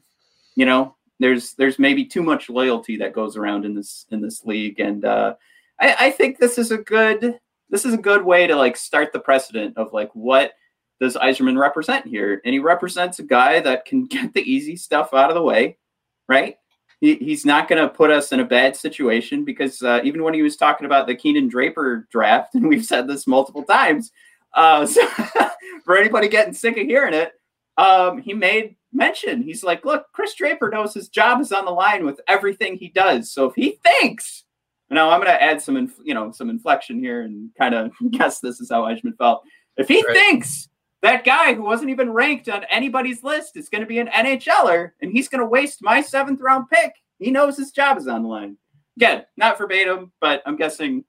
[0.55, 4.45] You know, there's there's maybe too much loyalty that goes around in this in this
[4.45, 5.35] league, and uh,
[5.79, 9.11] I, I think this is a good this is a good way to like start
[9.13, 10.53] the precedent of like what
[10.99, 12.41] does Yzerman represent here?
[12.43, 15.77] And he represents a guy that can get the easy stuff out of the way,
[16.27, 16.57] right?
[16.99, 20.33] He, he's not going to put us in a bad situation because uh, even when
[20.33, 24.11] he was talking about the Kienan Draper draft, and we've said this multiple times,
[24.53, 25.07] uh, so
[25.85, 27.33] for anybody getting sick of hearing it,
[27.77, 29.41] um, he made mention.
[29.41, 32.89] He's like, look, Kris Draper knows his job is on the line with everything he
[32.89, 33.31] does.
[33.31, 34.43] So if he thinks,
[34.89, 37.91] know, I'm going to add some, inf- you know, some inflection here and kind of
[38.11, 39.43] guess this is how Yzerman felt.
[39.77, 40.15] If he right.
[40.15, 40.69] thinks
[41.01, 44.91] that guy who wasn't even ranked on anybody's list is going to be an NHLer,
[45.01, 46.93] and he's going to waste my seventh round pick.
[47.19, 48.57] He knows his job is on the line.
[48.97, 51.03] Again, not verbatim, but I'm guessing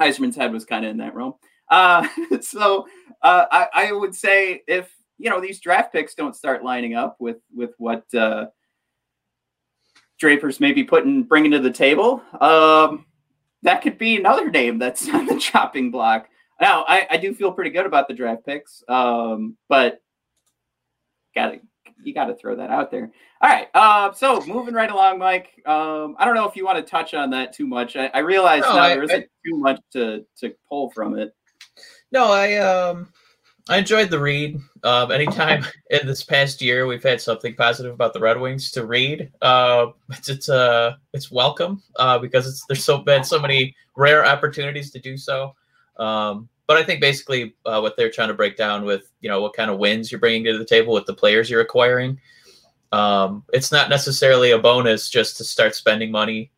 [0.00, 1.34] Yzerman's head was kind of in that realm.
[1.68, 2.06] Uh,
[2.40, 2.86] so
[3.22, 7.16] uh, I, I, would say if you know these draft picks don't start lining up
[7.18, 8.46] with with what uh,
[10.18, 13.06] Draper's may be putting bringing to the table, um,
[13.62, 16.28] that could be another name that's on the chopping block.
[16.60, 20.00] Now, I, I do feel pretty good about the draft picks, um, but
[21.34, 21.60] gotta
[22.02, 23.10] you got to throw that out there.
[23.42, 25.50] All right, uh, so moving right along, Mike.
[25.66, 27.96] Um, I don't know if you want to touch on that too much.
[27.96, 31.18] I, I realize no, now I, there isn't I, too much to to pull from
[31.18, 31.34] it.
[32.12, 33.12] No, I um,
[33.68, 34.60] I enjoyed the read.
[34.84, 38.86] Um, anytime in this past year we've had something positive about the Red Wings to
[38.86, 43.74] read, uh, it's it's uh it's welcome uh, because it's there's so been so many
[43.96, 45.54] rare opportunities to do so.
[45.96, 49.40] Um, but I think basically uh, what they're trying to break down with you know
[49.40, 52.20] what kind of wins you're bringing to the table with the players you're acquiring.
[52.92, 56.52] Um, it's not necessarily a bonus just to start spending money.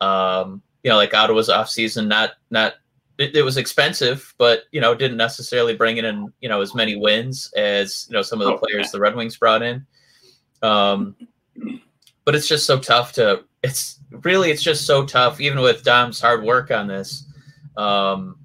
[0.00, 2.74] Um, you know, like Ottawa's off season, not not
[3.22, 6.96] it, it, was expensive, but you know didn't necessarily bring in you know as many
[6.96, 9.86] wins as you know some of the oh, players the Red Wings brought in.
[10.62, 11.16] Um,
[12.24, 13.44] but it's just so tough to.
[13.62, 17.26] It's really it's just so tough, even with Dom's hard work on this.
[17.76, 18.38] Um,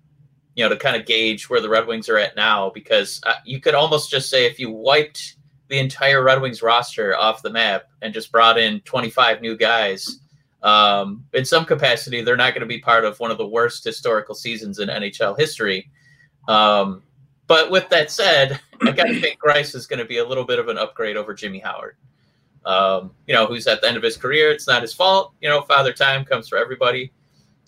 [0.56, 3.36] you know, to kind of gauge where the Red Wings are at now, because uh,
[3.46, 5.36] you could almost just say if you wiped
[5.68, 10.20] the entire Red Wings roster off the map and just brought in 25 new guys,
[10.64, 13.84] um, in some capacity, they're not going to be part of one of the worst
[13.84, 15.90] historical seasons in NHL history.
[16.48, 17.04] Um,
[17.48, 20.44] but with that said, I got to think Greiss is going to be a little
[20.44, 21.96] bit of an upgrade over Jimmy Howard.
[22.66, 24.52] Um, you know, who's at the end of his career.
[24.52, 25.34] It's not his fault.
[25.42, 27.14] You know, father time comes for everybody.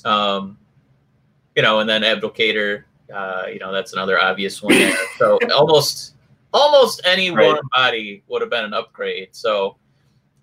[0.03, 0.57] Um,
[1.55, 4.97] you know, and then Abdelkader, uh, you know, that's another obvious one there.
[5.17, 6.15] So almost
[6.53, 7.45] almost any right.
[7.45, 9.29] warm body would have been an upgrade.
[9.31, 9.77] So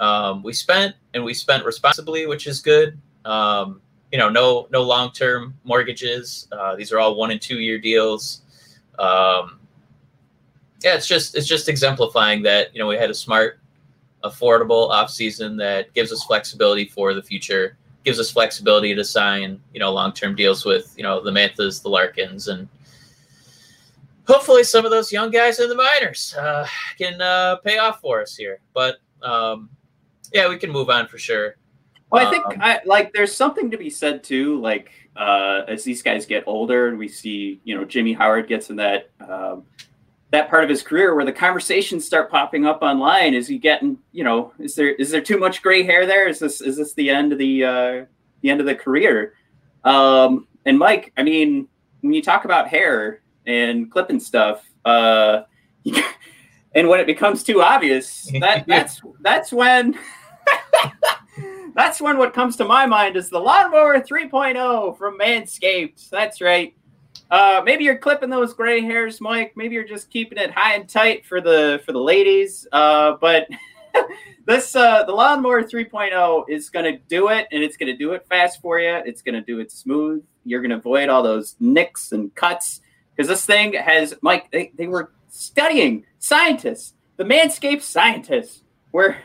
[0.00, 2.98] um, we spent and we spent responsibly, which is good.
[3.24, 3.80] Um,
[4.12, 6.48] you know, no no long term mortgages.
[6.52, 8.42] Uh, these are all one and two year deals.
[8.98, 9.60] Um,
[10.82, 13.58] yeah, it's just it's just exemplifying that you know we had a smart,
[14.22, 19.60] affordable off season that gives us flexibility for the future, gives us flexibility to sign
[19.72, 22.68] you know long term deals with you know the Manthas, the Larkins, and
[24.26, 26.66] hopefully some of those young guys in the minors uh,
[26.98, 28.60] can uh, pay off for us here.
[28.72, 29.70] But um,
[30.32, 31.56] yeah, we can move on for sure.
[32.10, 34.60] Well, I think Um, I, like there's something to be said too.
[34.60, 38.70] Like uh, as these guys get older, and we see, you know, Jimmy Howard gets
[38.70, 39.64] in that um,
[40.30, 43.34] that part of his career where the conversations start popping up online.
[43.34, 46.28] Is he getting, you know, is there is there too much gray hair there?
[46.28, 48.04] Is this is this the end of the uh,
[48.40, 49.34] the end of the career?
[49.84, 51.68] Um, and Mike, I mean,
[52.00, 55.42] when you talk about hair and clipping stuff, uh,
[56.76, 59.98] and when it becomes too obvious, that that's that's when
[61.74, 66.08] that's when what comes to my mind is the lawnmower 3.0 from Manscaped.
[66.10, 66.74] That's right.
[67.30, 69.54] Uh, maybe you're clipping those gray hairs, Mike.
[69.56, 72.68] Maybe you're just keeping it high and tight for the for the ladies.
[72.70, 73.48] Uh, but
[74.46, 78.12] this uh, the lawnmower 3.0 is going to do it, and it's going to do
[78.12, 79.00] it fast for you.
[79.06, 80.22] It's going to do it smooth.
[80.44, 82.82] You're going to avoid all those nicks and cuts
[83.16, 84.50] because this thing has Mike.
[84.52, 89.16] They, they were studying scientists, the Manscaped scientists were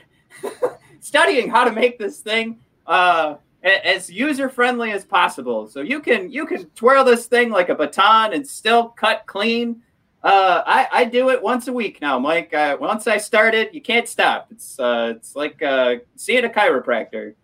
[0.99, 5.67] studying how to make this thing uh, as user friendly as possible.
[5.67, 9.81] So you can you can twirl this thing like a baton and still cut clean.
[10.23, 12.53] Uh, I, I do it once a week now, Mike.
[12.53, 14.47] Uh, once I start it, you can't stop.
[14.51, 17.35] It's uh, it's like uh, seeing a chiropractor.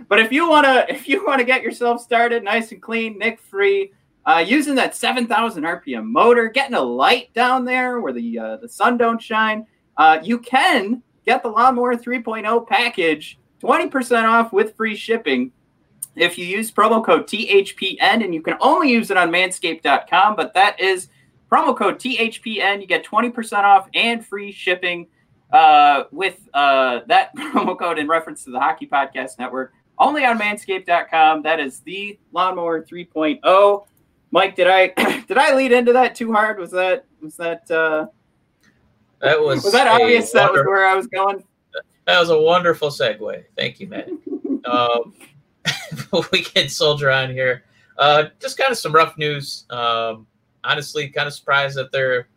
[0.07, 3.91] but if you wanna if you wanna get yourself started nice and clean, nick free,
[4.25, 8.69] uh, using that 7,000 RPM motor, getting a light down there where the uh, the
[8.69, 9.65] sun don't shine,
[9.97, 15.51] uh, you can get the Lawnmower 3.0 package 20% off with free shipping
[16.15, 20.53] if you use promo code THPN, and you can only use it on manscaped.com, but
[20.53, 21.09] that is
[21.51, 22.81] promo code THPN.
[22.81, 25.07] You get 20% off and free shipping
[25.51, 29.73] uh, with uh, that promo code in reference to the Hockey Podcast Network.
[29.97, 31.43] Only on manscaped.com.
[31.43, 33.85] That is the Lawnmower 3.0.
[34.31, 34.87] Mike, did I
[35.27, 36.59] did I lead into that too hard?
[36.59, 38.07] Was that was that uh,
[39.21, 40.31] That was was that obvious?
[40.31, 41.43] That was where I was going.
[42.05, 43.43] That was a wonderful segue.
[43.57, 44.09] Thank you, Matt.
[44.65, 45.13] um,
[46.31, 47.63] we can soldier on here.
[47.97, 49.65] Uh, just kind of some rough news.
[49.69, 50.27] Um,
[50.63, 52.27] honestly, kind of surprised that they're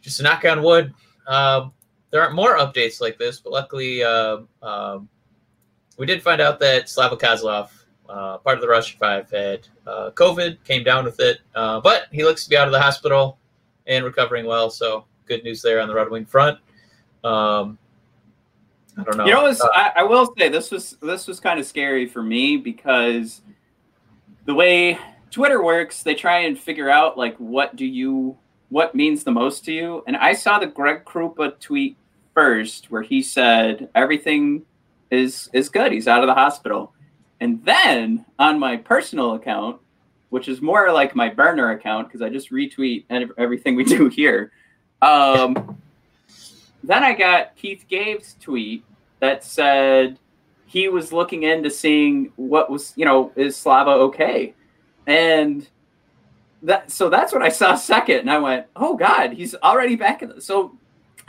[0.00, 0.92] just a knock on wood.
[1.26, 1.72] Um,
[2.10, 5.08] there aren't more updates like this, but luckily, uh, um,
[5.98, 7.70] we did find out that Slava Kozlov,
[8.08, 12.06] uh, part of the Russian Five, had uh, COVID, came down with it, uh, but
[12.10, 13.38] he looks to be out of the hospital
[13.86, 14.70] and recovering well.
[14.70, 16.58] So good news there on the Red Wing front.
[17.24, 17.78] Um,
[18.96, 19.26] I don't know.
[19.26, 22.22] You know, was, I, I will say this was this was kind of scary for
[22.22, 23.42] me because
[24.44, 24.98] the way
[25.30, 28.36] Twitter works, they try and figure out like what do you
[28.70, 30.02] what means the most to you.
[30.06, 31.96] And I saw the Greg Krupa tweet
[32.34, 34.64] first, where he said everything
[35.10, 35.92] is is good.
[35.92, 36.92] He's out of the hospital.
[37.40, 39.80] And then on my personal account,
[40.30, 43.04] which is more like my burner account because I just retweet
[43.38, 44.52] everything we do here.
[45.00, 45.80] Um,
[46.82, 48.84] then I got Keith Gave's tweet
[49.20, 50.18] that said
[50.66, 54.54] he was looking into seeing what was, you know, is Slava okay?
[55.06, 55.66] And
[56.62, 60.22] that so that's what I saw second, and I went, oh God, he's already back
[60.22, 60.30] in.
[60.30, 60.76] The, so,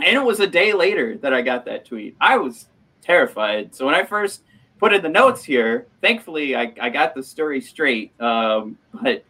[0.04, 2.16] and it was a day later that I got that tweet.
[2.20, 2.68] I was
[3.02, 3.76] terrified.
[3.76, 4.42] So when I first
[4.80, 8.20] put in the notes here, thankfully I, I got the story straight.
[8.20, 9.24] Um, but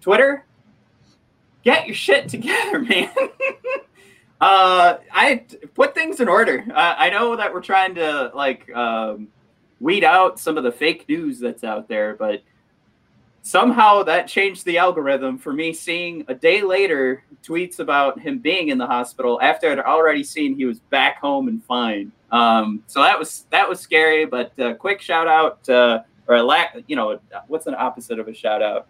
[0.00, 0.44] Twitter,
[1.62, 3.10] get your shit together, man.
[4.40, 6.64] uh, I put things in order.
[6.68, 9.28] Uh, I know that we're trying to like um,
[9.80, 12.42] weed out some of the fake news that's out there, but
[13.46, 18.70] somehow that changed the algorithm for me seeing a day later tweets about him being
[18.70, 22.10] in the hospital after I'd already seen he was back home and fine.
[22.32, 26.42] Um, so that was that was scary, but uh, quick shout out uh, or a
[26.42, 28.88] lack, you know, what's an opposite of a shout out?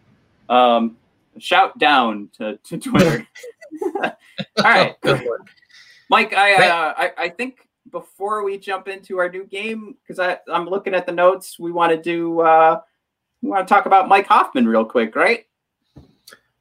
[0.48, 0.96] Um,
[1.36, 3.28] shout down to, to Twitter.
[4.02, 4.12] All
[4.64, 4.96] right.
[6.08, 10.38] Mike, I, uh, I I think before we jump into our new game, because I
[10.50, 12.80] I'm looking at the notes, we want to do uh,
[13.42, 15.46] we want to talk about Mike Hoffman real quick, right?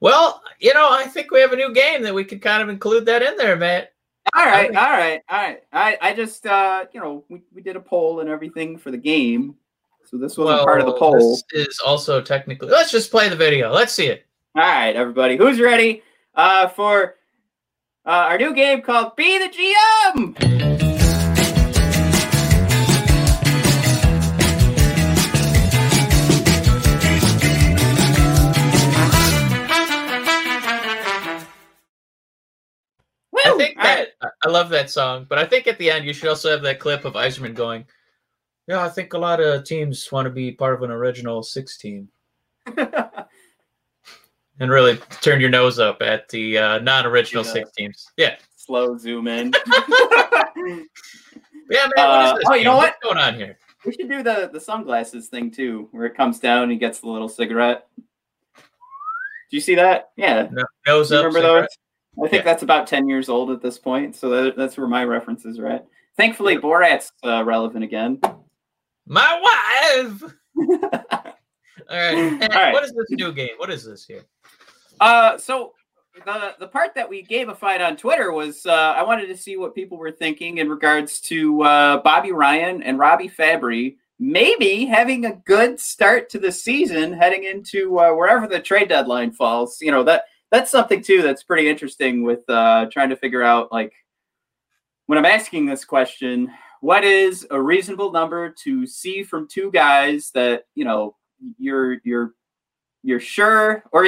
[0.00, 2.68] Well, you know, I think we have a new game that we could kind of
[2.68, 3.92] include that in there, Matt.
[4.34, 5.62] All right, all right, all right.
[5.72, 8.98] I I just uh, you know we, we did a poll and everything for the
[8.98, 9.54] game,
[10.04, 11.40] so this wasn't part of the poll.
[11.52, 12.68] This is also technically.
[12.68, 13.72] Let's just play the video.
[13.72, 14.26] Let's see it.
[14.56, 16.02] All right, everybody, who's ready
[16.34, 17.16] uh, for
[18.04, 20.75] uh, our new game called Be the GM?
[34.46, 36.78] I love that song, but I think at the end you should also have that
[36.78, 37.84] clip of Yzerman going,
[38.68, 41.76] "Yeah, I think a lot of teams want to be part of an original six
[41.76, 42.08] team,"
[42.76, 47.52] and really turn your nose up at the uh, non-original Yeah.
[47.52, 48.06] six teams.
[48.16, 49.52] Yeah, Slow zoom in.
[49.66, 49.88] yeah,
[50.56, 50.84] man.
[51.68, 52.94] What Uh, oh, you know what?
[53.02, 53.58] What's going on here?
[53.84, 57.00] we should do the the sunglasses thing too, where it comes down and he gets
[57.00, 57.88] the little cigarette.
[58.56, 60.10] Do you see that?
[60.16, 60.46] Yeah.
[60.52, 61.24] No, nose up.
[61.24, 61.62] remember cigarette?
[61.70, 61.78] those?
[62.18, 62.42] I think Yeah.
[62.42, 64.16] that's about 10 years old at this point.
[64.16, 65.86] So that, that's where my references are at.
[66.16, 68.20] Thankfully, Borat's uh, relevant again.
[69.06, 69.40] My
[70.00, 70.32] wife.
[71.90, 72.42] All right.
[72.42, 72.72] All right.
[72.72, 73.50] What is this new game?
[73.58, 74.22] What is this here?
[75.00, 75.72] Uh, so
[76.24, 79.74] the the part that we gamified on Twitter was uh, I wanted to see what
[79.74, 85.34] people were thinking in regards to uh, Bobby Ryan and Robby Fabbri maybe having a
[85.44, 89.80] good start to the season, heading into uh, wherever the trade deadline falls.
[89.82, 93.72] You know that that's something too that's pretty interesting with uh, trying to figure out
[93.72, 93.92] like
[95.06, 100.30] when I'm asking this question, what is a reasonable number to see from two guys
[100.34, 101.16] that you know
[101.58, 102.34] you're you're
[103.02, 104.06] you're sure or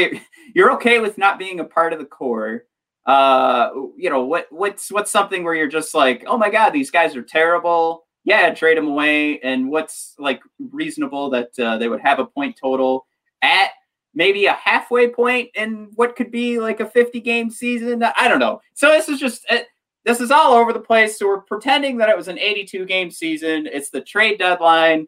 [0.55, 2.65] you're, okay with not being a part of the core?
[3.07, 6.91] Uh you know what what's what's something where you're just like oh my god these
[6.91, 8.05] guys are terrible.
[8.25, 9.41] Yeah trade them away.
[9.41, 13.07] And what's like reasonable that uh, they would have a point total
[13.43, 13.71] at
[14.19, 18.03] maybe a halfway point in what could be like a 50 game season.
[18.03, 18.61] I don't know.
[18.75, 19.61] So this is just uh,
[20.05, 21.19] this is all over the place.
[21.19, 23.69] So we're pretending that it was an 82 game season.
[23.73, 25.07] It's the trade deadline.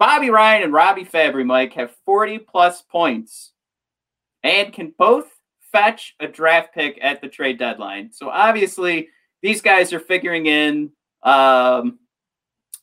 [0.00, 3.52] Bobby Ryan and Robby Fabbri, Mike, have 40 plus points
[4.42, 5.30] and can both
[5.70, 8.12] fetch a draft pick at the trade deadline.
[8.12, 9.10] So obviously,
[9.42, 10.90] these guys are figuring in,
[11.22, 12.00] um,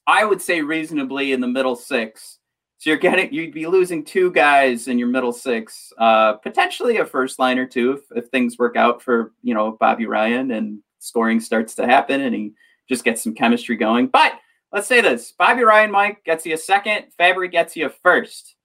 [0.07, 2.39] I would say, reasonably in the middle six.
[2.81, 7.05] So you're getting, you'd be losing two guys in your middle six, uh, potentially a
[7.05, 11.39] first liner too, if, if things work out for you know Bobby Ryan and scoring
[11.39, 12.53] starts to happen and he
[12.89, 14.07] just gets some chemistry going.
[14.07, 14.33] But
[14.73, 17.05] let's say this Bobby Ryan, Mike, gets you a second.
[17.19, 18.55] Fabbri gets you a first.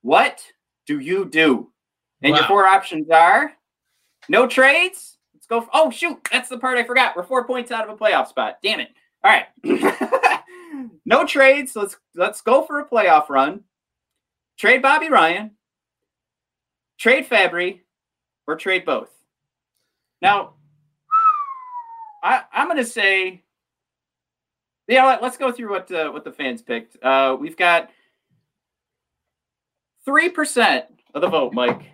[0.00, 0.42] What
[0.88, 1.70] do you do?
[2.20, 3.52] And your four options are
[4.28, 5.18] no trades.
[5.34, 5.60] Let's go.
[5.60, 6.18] For, oh, shoot.
[6.32, 7.14] That's the part I forgot.
[7.14, 8.56] We're four points out of a playoff spot.
[8.60, 8.88] Damn it.
[9.22, 9.46] All right.
[11.04, 11.74] no trades.
[11.74, 13.64] Let's let's go for a playoff run.
[14.58, 15.52] Trade Bobby Ryan.
[16.98, 17.80] Trade Fabbri
[18.46, 19.10] or trade both.
[20.20, 20.54] Now,
[22.22, 23.42] I, I'm going to say
[24.88, 25.18] you know?
[25.20, 27.02] Let's go through what uh, what the fans picked.
[27.02, 27.90] Uh, we've got
[30.04, 31.52] three percent of the vote.
[31.52, 31.90] Mike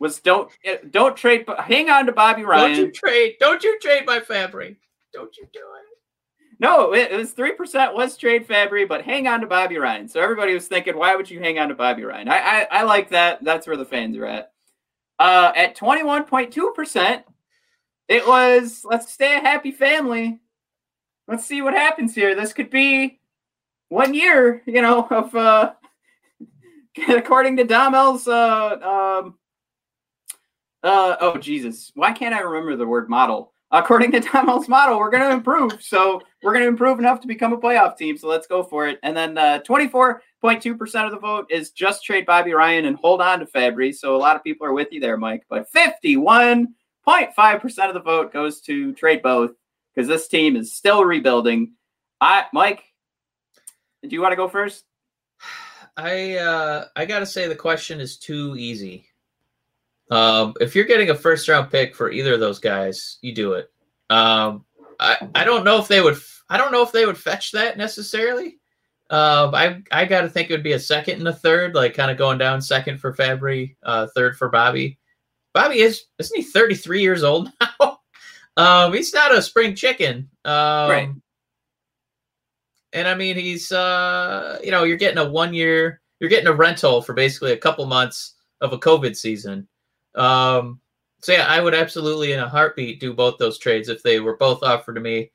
[0.00, 1.46] was don't eh, don't trade.
[1.58, 2.72] Hang on to Bobby Ryan.
[2.72, 3.34] Don't you trade?
[3.40, 4.76] Don't you trade my Fabbri?
[5.12, 5.98] Don't you do it?
[6.62, 10.06] No, it, was three percent was trade Fabbri, but hang on to Bobby Ryan.
[10.06, 12.28] So everybody was thinking, why would you hang on to Bobby Ryan?
[12.28, 13.42] I I, I like that.
[13.42, 14.52] That's where the fans are at.
[15.18, 17.24] Uh, at twenty one point two percent,
[18.06, 20.38] it was let's stay a happy family.
[21.26, 22.36] Let's see what happens here.
[22.36, 23.18] This could be
[23.88, 25.72] one year, you know, of uh,
[27.08, 29.34] according to Damel's uh, um,
[30.84, 33.51] uh, oh Jesus, why can't I remember the word model?
[33.72, 35.82] According to Damel's model, we're going to improve.
[35.82, 38.18] So we're going to improve enough to become a playoff team.
[38.18, 38.98] So let's go for it.
[39.02, 43.40] And then uh, 24.2% of the vote is just trade Bobby Ryan and hold on
[43.40, 43.94] to Fabbri.
[43.94, 45.44] So a lot of people are with you there, Mike.
[45.48, 49.52] But 51.5% of the vote goes to trade both
[49.94, 51.72] because this team is still rebuilding.
[52.20, 52.84] I, Mike,
[54.02, 54.84] do you want to go first?
[55.96, 59.11] I uh, I gotta say the question is too easy.
[60.12, 63.54] Um, if you're getting a first round pick for either of those guys, you do
[63.54, 63.72] it.
[64.10, 64.66] Um,
[65.00, 66.18] I I don't know if they would.
[66.50, 68.58] I don't know if they would fetch that necessarily.
[69.08, 71.94] Um, I I got to think it would be a second and a third, like
[71.94, 74.98] kind of going down second for Fabbri, uh, third for Bobby.
[75.54, 77.98] Bobby is isn't he 33 years old now?
[78.58, 80.28] um, he's not a spring chicken.
[80.44, 81.08] Um, Right.
[82.92, 86.52] And I mean, he's uh, you know, you're getting a one year, you're getting a
[86.52, 89.66] rental for basically a couple months of a COVID season.
[90.14, 90.80] Um,
[91.20, 94.36] so yeah, I would absolutely in a heartbeat do both those trades if they were
[94.36, 95.30] both offered to me.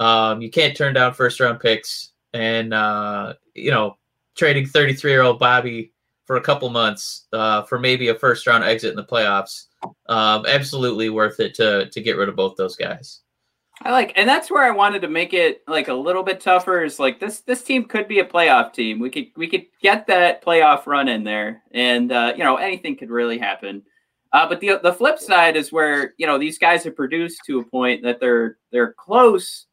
[0.00, 3.96] Um, you can't turn down first round picks, and uh, you know,
[4.36, 5.92] trading 33 year old Bobby
[6.24, 9.66] for a couple months uh, for maybe a first round exit in the playoffs.
[10.08, 13.20] Um, absolutely worth it to to get rid of both those guys.
[13.82, 16.82] I like, and that's where I wanted to make it like a little bit tougher.
[16.82, 18.98] Is like this this team could be a playoff team.
[18.98, 22.96] We could we could get that playoff run in there, and uh, you know anything
[22.96, 23.82] could really happen.
[24.32, 27.60] Uh, but the the flip side is where you know these guys have produced to
[27.60, 29.66] a point that they're they're close,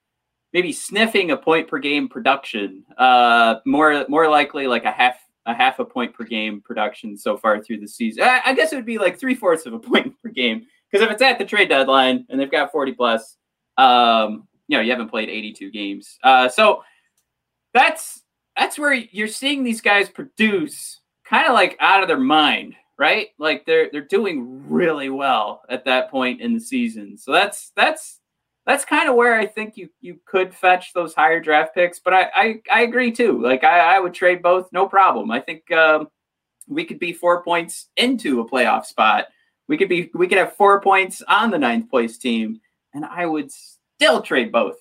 [0.54, 2.84] maybe sniffing a point per game production.
[2.98, 7.38] Uh, more more likely like a half a half a point per game production so
[7.38, 8.24] far through the season.
[8.24, 11.06] I, I guess it would be like three fourths of a point per game because
[11.06, 13.38] if it's at the trade deadline and they've got forty plus
[13.78, 16.18] Um, you know, you haven't played 82 games.
[16.24, 16.84] Uh, so
[17.74, 18.24] that's
[18.58, 23.30] that's where you're seeing these guys produce kind of like out of their mind, right?
[23.38, 27.18] Like they're they're doing really well at that point in the season.
[27.18, 28.20] So that's that's
[28.66, 32.00] that's kind of where I think you you could fetch those higher draft picks.
[32.00, 33.42] But I I, I agree too.
[33.42, 35.32] Like I, I would trade both, no problem.
[35.32, 36.08] I think um,
[36.68, 39.28] we could be four points into a playoff spot.
[39.68, 42.62] We could be we could have four points on the ninth place team,
[42.94, 44.76] and I would still trade both.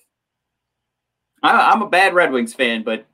[1.43, 3.05] I, I'm a bad Red Wings fan, but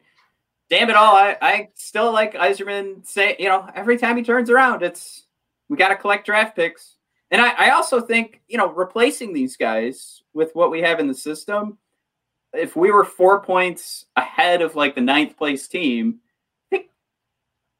[0.71, 4.49] damn it all, I, I still like Yzerman say, you know, every time he turns
[4.49, 5.25] around, it's
[5.69, 6.95] we got to collect draft picks.
[7.29, 11.07] And I, I also think, you know, replacing these guys with what we have in
[11.07, 11.77] the system,
[12.53, 16.19] if we were four points ahead of like the ninth place team,
[16.71, 16.89] I think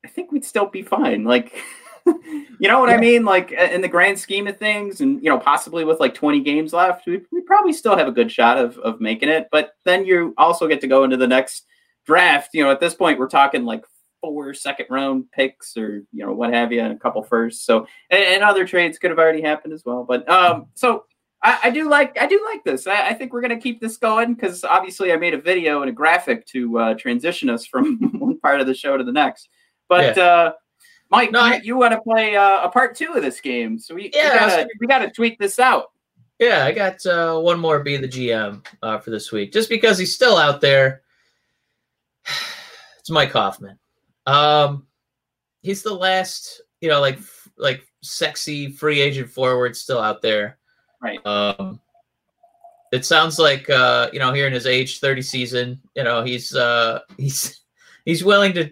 [0.06, 1.24] I think we'd still be fine.
[1.24, 1.56] Like
[2.06, 2.96] you know what yeah.
[2.96, 3.24] I mean?
[3.24, 6.74] Like in the grand scheme of things, and you know, possibly with like 20 games
[6.74, 9.48] left, we, we probably still have a good shot of of making it.
[9.50, 11.68] But then you also get to go into the next
[12.06, 12.50] draft.
[12.54, 13.84] You know, at this point, we're talking like
[14.22, 17.66] four second round picks or you know what have you, and a couple firsts.
[17.66, 20.06] So and, and other trades could have already happened as well.
[20.08, 21.06] But um, so
[21.44, 22.88] I, I, do like I do like this.
[22.88, 25.90] I, I think we're gonna keep this going because obviously I made a video and
[25.90, 29.50] a graphic to uh, transition us from one part of the show to the next.
[29.90, 30.24] But yeah.
[30.24, 30.52] uh,
[31.10, 33.78] Mike, no, you, I, you want to play uh, a part two of this game,
[33.78, 35.92] so we, yeah, we gotta we gotta tweet this out.
[36.40, 39.98] Yeah, I got uh, one more be the GM uh, for this week, just because
[40.00, 41.02] he's still out there.
[43.00, 43.80] It's Mike Hoffman.
[44.28, 44.86] Um,
[45.64, 47.18] he's the last, you know, like
[47.58, 50.60] like sexy free agent forward still out there.
[51.02, 51.26] Right.
[51.26, 51.80] Um,
[52.92, 56.56] it sounds like uh, you know, here in his age thirty season, you know, he's
[56.56, 57.62] uh, he's
[58.06, 58.70] he's willing to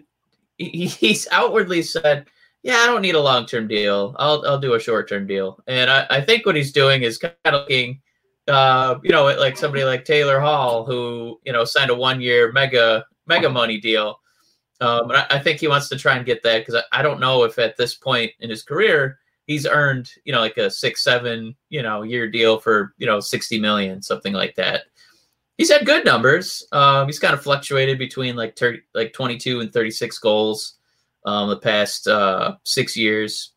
[0.58, 2.26] he, he's outwardly said,
[2.62, 4.14] "Yeah, I don't need a long term deal.
[4.18, 7.18] I'll I'll do a short term deal." And I, I think what he's doing is
[7.18, 8.00] kind of looking,
[8.46, 12.52] uh, you know, like somebody like Taylor Hall, who you know signed a one year
[12.52, 14.20] mega mega money deal.
[14.80, 17.02] Um, and I, I, think he wants to try and get that because I, I
[17.02, 20.70] don't know if at this point in his career he's earned you know like a
[20.70, 24.84] six seven you know year deal for you know 60 million something like that
[25.60, 26.66] he's had good numbers.
[26.72, 30.78] Um, he's kind of fluctuated between like 30, like 22 and 36 goals
[31.26, 33.52] um, the past uh, six years.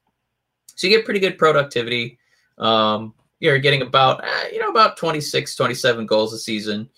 [0.75, 2.19] So you get pretty good productivity.
[2.57, 6.89] Um, you're getting about eh, you know about 26, 27 goals a season.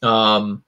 [0.00, 0.62] Um,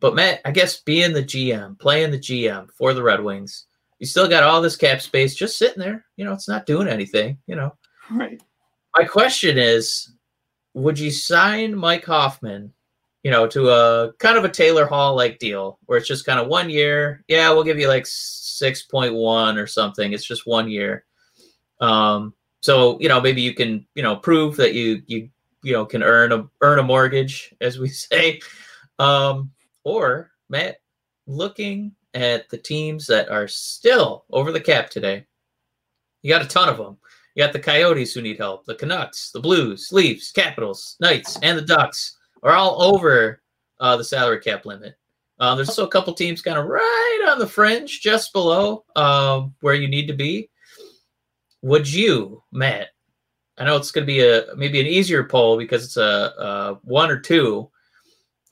[0.00, 3.66] but Matt, I guess being the GM, playing the GM for the Red Wings,
[3.98, 6.04] you still got all this cap space just sitting there.
[6.16, 7.38] You know, it's not doing anything.
[7.46, 7.76] You know,
[8.10, 8.40] right.
[8.96, 10.12] My question is,
[10.74, 12.72] would you sign Mike Hoffman
[13.22, 16.38] you know, to a kind of a Taylor Hall like deal where it's just kind
[16.38, 17.24] of one year.
[17.28, 20.12] Yeah, we'll give you like 6.1 or something.
[20.12, 21.04] It's just one year.
[21.80, 25.28] Um, so, you know, maybe you can, you know, prove that you, you,
[25.62, 28.40] you know, can earn a, earn a mortgage as we say.
[28.98, 29.50] Um,
[29.84, 30.80] or Matt,
[31.26, 35.26] looking at the teams that are still over the cap today,
[36.22, 36.96] you got a ton of them.
[37.34, 41.56] You got the Coyotes who need help, the Canucks, the Blues, Leafs, Capitals, Knights, and
[41.56, 43.42] the Ducks are all over
[43.80, 44.96] uh, the salary cap limit.
[45.38, 49.54] Uh, there's also a couple teams kind of right on the fringe, just below um,
[49.60, 50.50] where you need to be.
[51.62, 52.88] Would you, Matt?
[53.56, 56.78] I know it's going to be a maybe an easier poll because it's a, a
[56.82, 57.70] one or two.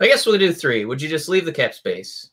[0.01, 0.85] I guess we'll do three.
[0.85, 2.31] Would you just leave the cap space,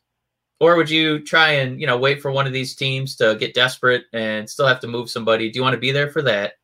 [0.60, 3.54] or would you try and you know wait for one of these teams to get
[3.54, 5.50] desperate and still have to move somebody?
[5.50, 6.54] Do you want to be there for that,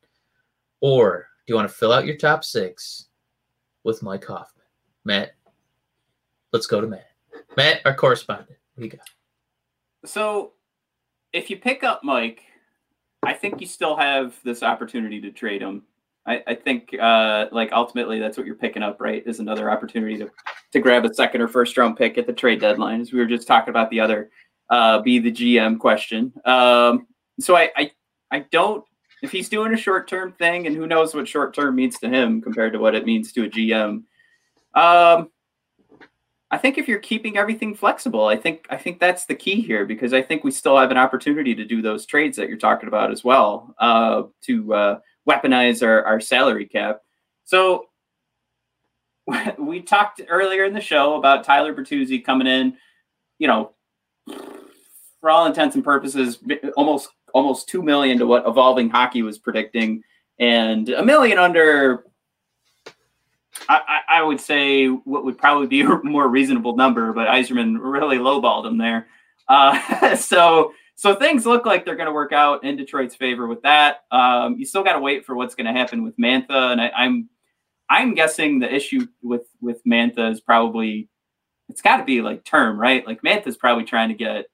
[0.79, 3.07] or do you want to fill out your top six
[3.83, 4.65] with Mike Hoffman?
[5.03, 5.31] Matt,
[6.53, 7.07] let's go to Matt.
[7.57, 8.57] Matt, our correspondent.
[8.77, 9.01] Do you got?
[10.05, 10.53] So,
[11.33, 12.43] if you pick up Mike,
[13.23, 15.83] I think you still have this opportunity to trade him.
[16.25, 19.23] I, I think, uh, like ultimately, that's what you're picking up, right?
[19.25, 20.29] Is another opportunity to
[20.71, 23.25] to grab a second or first round pick at the trade deadline, as we were
[23.25, 24.29] just talking about the other
[24.69, 26.31] uh, be the GM question.
[26.45, 27.07] Um,
[27.39, 27.91] so I, I
[28.29, 28.83] I don't
[29.21, 32.09] if he's doing a short term thing, and who knows what short term means to
[32.09, 34.03] him compared to what it means to a GM.
[34.73, 35.29] Um,
[36.53, 39.85] I think if you're keeping everything flexible, I think I think that's the key here
[39.85, 42.87] because I think we still have an opportunity to do those trades that you're talking
[42.87, 47.01] about as well uh, to uh, weaponize our, our salary cap.
[47.43, 47.87] So
[49.57, 52.77] we talked earlier in the show about Tyler Bertuzzi coming in,
[53.39, 53.71] you know,
[55.19, 56.39] for all intents and purposes,
[56.75, 60.03] almost almost two million to what Evolving Hockey was predicting,
[60.39, 62.05] and a million under
[63.69, 68.17] I, I, would say what would probably be a more reasonable number, but Yzerman really
[68.17, 69.07] lowballed him there.
[69.47, 73.63] Uh, so so things look like they're going to work out in Detroit's favor with
[73.63, 74.03] that.
[74.11, 76.91] Um, you still got to wait for what's going to happen with Mantha, and I,
[76.95, 77.27] I'm
[77.89, 81.09] I'm guessing the issue with with Mantha is probably
[81.69, 83.03] it's got to be like term, right?
[83.07, 84.45] Like Mantha's probably trying to get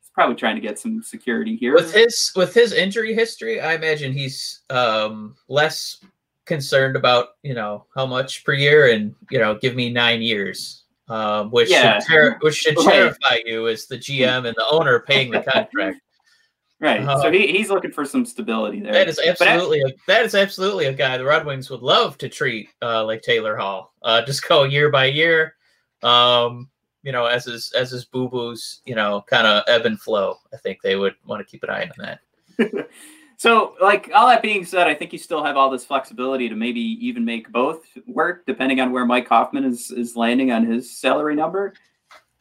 [0.00, 1.74] he's probably trying to get some security here.
[1.74, 6.02] With his with his injury history, I imagine he's um, less
[6.46, 10.83] concerned about you know how much per year and you know give me nine years,
[11.08, 11.98] um, which Yeah.
[12.00, 16.00] should ter- which should terrify you as the GM and the owner paying the contract.
[16.80, 17.00] right.
[17.02, 18.92] Uh, so he, he's looking for some stability there.
[18.92, 22.28] That is absolutely a, that is absolutely a guy the Red Wings would love to
[22.28, 23.94] treat uh, like Taylor Hall.
[24.02, 25.56] Uh, just go year by year,
[26.02, 26.68] um,
[27.02, 30.36] you know, as his as his boo boos, you know, kind of ebb and flow.
[30.52, 32.20] I think they would want to keep an eye on that.
[33.36, 36.54] So, like all that being said, I think you still have all this flexibility to
[36.54, 40.96] maybe even make both work, depending on where Mike Hoffman is is landing on his
[40.96, 41.74] salary number.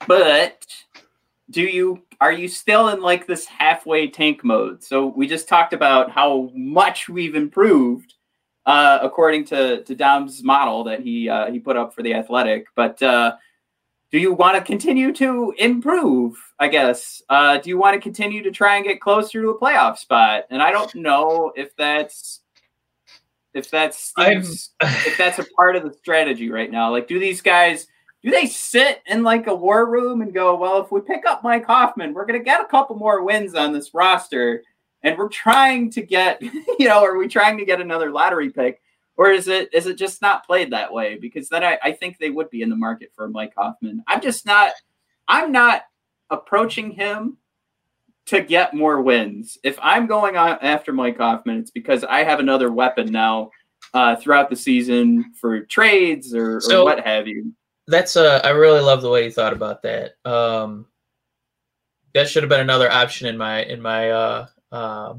[0.08, 0.66] But
[1.50, 4.84] do you are you still in like this halfway tank mode?
[4.84, 8.14] So we just talked about how much we've improved,
[8.66, 12.68] uh, according to to Dom's model that he uh, he put up for the Athletic.
[12.76, 13.36] But uh,
[14.14, 16.38] do you want to continue to improve?
[16.60, 17.24] I guess.
[17.30, 20.44] Uh, do you want to continue to try and get closer to a playoff spot?
[20.52, 22.42] And I don't know if that's
[23.56, 26.92] if that's if that's a part of the strategy right now.
[26.92, 27.88] Like, do these guys
[28.22, 31.44] do they sit in like a war room and go, well, if we pick up
[31.44, 34.62] Mike Hoffman, we're gonna get a couple more wins on this roster,
[35.02, 36.40] and we're trying to get,
[36.80, 38.80] you know, are we trying to get another lottery pick?
[39.16, 41.18] Or is it is it just not played that way?
[41.18, 44.04] Because then I, I think they would be in the market for Mike Hoffman.
[44.08, 44.74] I'm just not
[45.28, 45.84] I'm not
[46.30, 47.38] approaching him
[48.26, 49.58] to get more wins.
[49.64, 53.52] If I'm going on after Mike Hoffman, it's because I have another weapon now
[53.94, 57.54] uh, throughout the season for trades or, or what have you.
[57.88, 60.14] That's uh, I really love the way you thought about that.
[60.26, 60.88] Um,
[62.14, 65.14] that should have been another option in my in my uh, uh,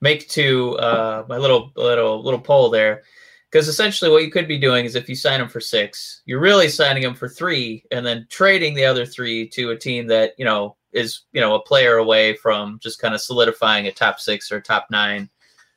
[0.00, 3.02] make to uh, my little little little poll there,
[3.50, 6.40] because essentially what you could be doing is if you sign him for six, you're
[6.40, 10.32] really signing him for three, and then trading the other three to a team that
[10.38, 14.20] you know is you know a player away from just kind of solidifying a top
[14.20, 15.28] six or top nine,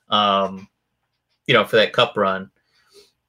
[0.10, 0.68] um,
[1.48, 2.52] you know, for that cup run.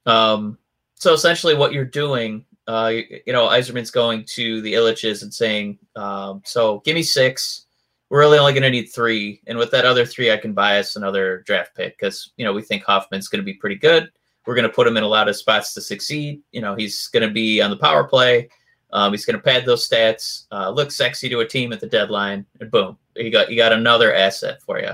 [0.07, 0.59] Um,
[0.95, 5.32] so essentially, what you're doing uh, you, you know, Yzerman's going to the Ilitches and
[5.32, 7.64] saying, um, "So give me six.
[8.11, 10.78] We're really only going to need three, and with that other three, I can buy
[10.78, 14.11] us another draft pick because you know we think Hoffman's going to be pretty good.
[14.46, 16.40] We're going to put him in a lot of spots to succeed.
[16.52, 18.48] You know, he's going to be on the power play.
[18.92, 21.86] Um, he's going to pad those stats, uh, look sexy to a team at the
[21.86, 24.92] deadline, and boom, you got you got another asset for you.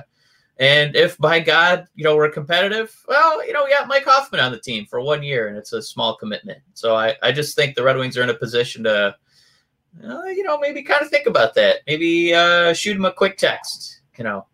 [0.58, 4.40] And if by God, you know, we're competitive, well, you know, we got Mike Hoffman
[4.40, 6.60] on the team for one year and it's a small commitment.
[6.74, 9.16] So I, I just think the Red Wings are in a position to,
[10.02, 11.78] uh, you know, maybe kind of think about that.
[11.86, 14.46] Maybe uh, shoot him a quick text, you know,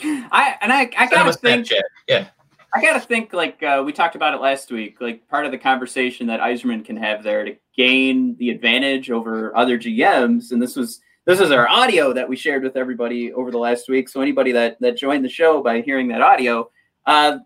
[0.00, 1.80] I and I, I gotta think Snapchat.
[2.06, 2.28] Yeah.
[2.74, 5.00] I gotta think like uh, we talked about it last week.
[5.00, 9.56] Like part of the conversation that Yzerman can have there to gain the advantage over
[9.56, 13.50] other GMs, and this was this is our audio that we shared with everybody over
[13.50, 14.08] the last week.
[14.08, 16.70] So anybody that that joined the show by hearing that audio,
[17.06, 17.38] uh,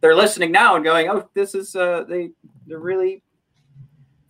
[0.00, 2.30] they're listening now and going, "Oh, this is uh, they
[2.66, 3.22] they're really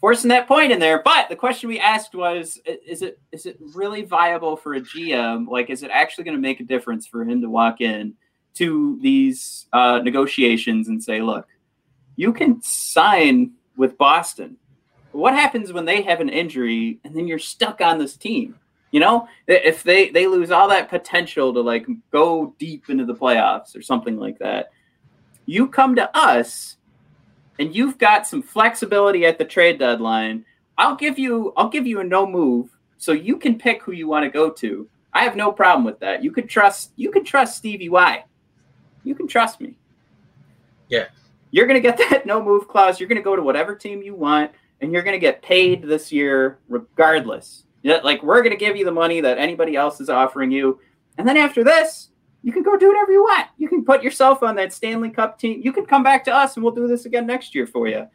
[0.05, 3.59] forcing that point in there." But the question we asked was, "Is it is it
[3.75, 5.49] really viable for a GM?
[5.49, 8.15] Like, is it actually going to make a difference for him to walk in?"
[8.55, 11.49] to these uh, negotiations and say, look,
[12.17, 14.57] you can sign with Boston.
[15.13, 18.59] What happens when they have an injury and then you're stuck on this team?
[18.91, 23.15] You know, if they they lose all that potential to like go deep into the
[23.15, 24.71] playoffs or something like that,
[25.47, 26.77] you come to us
[27.59, 30.45] and you've got some flexibility at the trade deadline.
[30.77, 34.09] I'll give you I'll give you a no move so you can pick who you
[34.09, 34.89] want to go to.
[35.13, 36.25] I have no problem with that.
[36.25, 38.25] You could trust you could trust Stevie Y.
[39.05, 39.77] You can trust me.
[40.89, 41.07] Yeah.
[41.51, 42.99] You're gonna get that no move clause.
[42.99, 44.51] You're gonna go to whatever team you want,
[44.81, 47.65] and you're gonna get paid this year regardless.
[47.83, 50.81] Yeah, like we're gonna give you the money that anybody else is offering you,
[51.19, 52.09] and then after this,
[52.45, 53.49] you can go do whatever you want.
[53.57, 55.63] You can put yourself on that Stanley Cup team.
[55.65, 58.07] You can come back to us, and we'll do this again next year for you.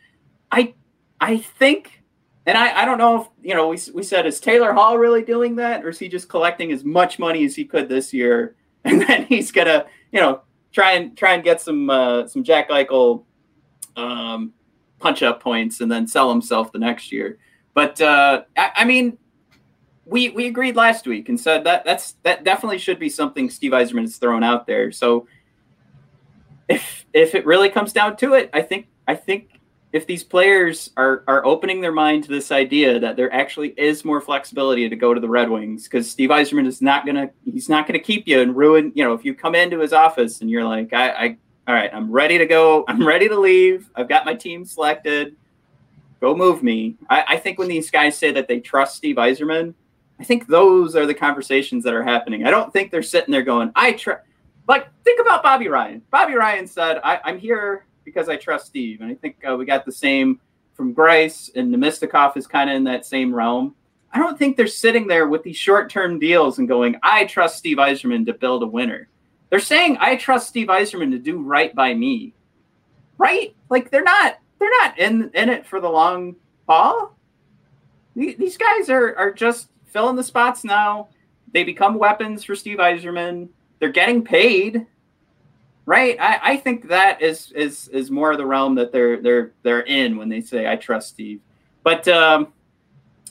[0.51, 0.75] I,
[1.19, 2.03] I think,
[2.45, 3.67] and I, I don't know if you know.
[3.67, 6.85] We we said is Taylor Hall really doing that, or is he just collecting as
[6.85, 8.55] much money as he could this year,
[8.85, 12.69] and then he's gonna you know try and try and get some uh, some Jack
[12.69, 13.23] Eichel
[13.95, 14.53] um,
[14.99, 17.39] punch up points and then sell himself the next year.
[17.73, 19.17] But uh, I, I mean,
[20.09, 23.71] we we agreed last week and said that that's that definitely should be something Steve
[23.71, 24.91] Yzerman has thrown out there.
[24.91, 25.27] So
[26.67, 29.59] if if it really comes down to it, I think I think
[29.93, 34.03] if these players are are opening their mind to this idea that there actually is
[34.03, 37.69] more flexibility to go to the Red Wings because Steve Yzerman is not gonna he's
[37.69, 40.49] not gonna keep you and ruin you know if you come into his office and
[40.49, 41.37] you're like I I,
[41.67, 42.83] all right, I'm ready to go.
[42.87, 43.91] I'm ready to leave.
[43.95, 45.35] I've got my team selected.
[46.19, 46.95] Go move me.
[47.11, 49.75] I, I think when these guys say that they trust Steve Yzerman,
[50.19, 52.45] I think those are the conversations that are happening.
[52.45, 54.23] I don't think they're sitting there going, I trust.
[54.67, 56.01] Like, think about Bobby Ryan.
[56.11, 59.01] Bobby Ryan said, I, am here because I trust Steve.
[59.01, 60.39] And I think uh, we got the same
[60.73, 63.75] from Greiss, and Namestnikov is kind of in that same realm.
[64.11, 67.57] I don't think they're sitting there with these short term deals and going, I trust
[67.57, 69.07] Steve Yzerman to build a winner.
[69.49, 72.33] They're saying, I trust Steve Yzerman to do right by me.
[73.17, 73.55] Right?
[73.69, 76.35] Like they're not they're not in in it for the long
[76.67, 77.15] haul.
[78.15, 81.09] These guys are are just filling the spots now.
[81.51, 83.49] They become weapons for Steve Yzerman.
[83.79, 84.85] They're getting paid.
[85.85, 86.17] Right?
[86.19, 89.81] I, I think that is is is more of the realm that they're they're they're
[89.81, 91.41] in when they say I trust Steve.
[91.83, 92.53] But um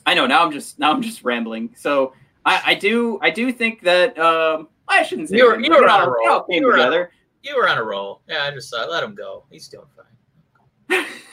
[0.05, 1.73] I know now I'm just now I'm just rambling.
[1.77, 2.13] So
[2.45, 5.87] I, I do I do think that um, I shouldn't say you were, you were
[5.87, 6.45] on a roll.
[6.49, 7.03] You were together.
[7.03, 7.09] On,
[7.43, 8.21] you were on a roll.
[8.27, 9.45] Yeah, I just thought let him go.
[9.51, 11.05] He's doing fine.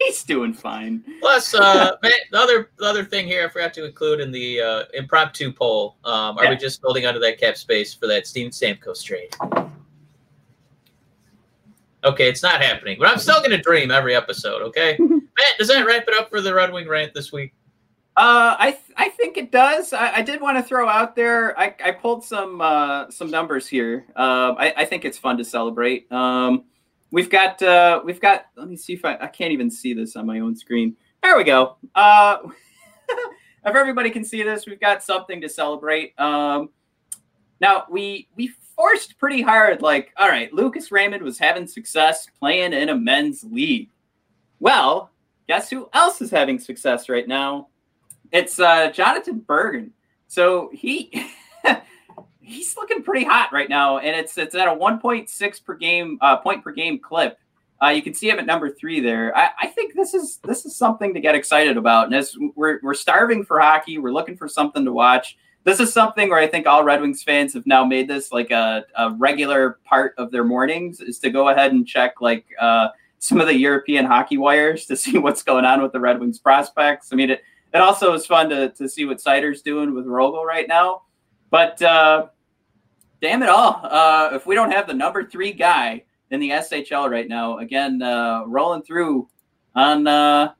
[0.06, 1.04] He's doing fine.
[1.20, 4.82] Plus, uh, the other the other thing here I forgot to include in the uh,
[4.94, 6.50] impromptu poll: um, Are Yeah.
[6.50, 9.34] we just holding onto that cap space for that Steven Stamkos trade?
[12.02, 14.62] Okay, it's not happening, but I'm still going to dream every episode.
[14.62, 17.52] Okay, Matt, does that wrap it up for the Red Wing rant this week?
[18.16, 19.92] Uh, I th- I think it does.
[19.92, 21.58] I, I did want to throw out there.
[21.58, 24.06] I, I pulled some uh, some numbers here.
[24.16, 26.10] Um, I, I think it's fun to celebrate.
[26.10, 26.64] Um,
[27.10, 28.46] we've got uh, we've got.
[28.56, 30.96] Let me see if I I can't even see this on my own screen.
[31.22, 31.76] There we go.
[31.94, 32.38] Uh,
[33.08, 36.18] if everybody can see this, we've got something to celebrate.
[36.18, 36.70] Um,
[37.60, 39.82] now we we forced pretty hard.
[39.82, 43.90] Like, all right, Lucas Raymond was having success playing in a men's league.
[44.58, 45.10] Well,
[45.48, 47.68] guess who else is having success right now?
[48.32, 49.90] It's uh, Jonatan Berggren.
[50.28, 51.10] So he
[52.40, 56.36] he's looking pretty hot right now, and it's it's at a 1.6 per game uh,
[56.36, 57.38] point per game clip.
[57.82, 59.36] Uh, you can see him at number three there.
[59.36, 62.06] I, I think this is this is something to get excited about.
[62.06, 65.36] And as we're we're starving for hockey, we're looking for something to watch.
[65.64, 68.50] This is something where I think all Red Wings fans have now made this like
[68.50, 72.88] a, a regular part of their mornings is to go ahead and check like uh,
[73.18, 76.38] some of the European hockey wires to see what's going on with the Red Wings
[76.38, 77.10] prospects.
[77.12, 80.44] I mean, it, it also is fun to, to see what Seider's doing with Rögle
[80.44, 81.02] right now.
[81.50, 82.28] But uh,
[83.20, 87.10] damn it all, uh, if we don't have the number three guy in the SHL
[87.10, 89.28] right now, again, uh, rolling through
[89.74, 90.52] on uh,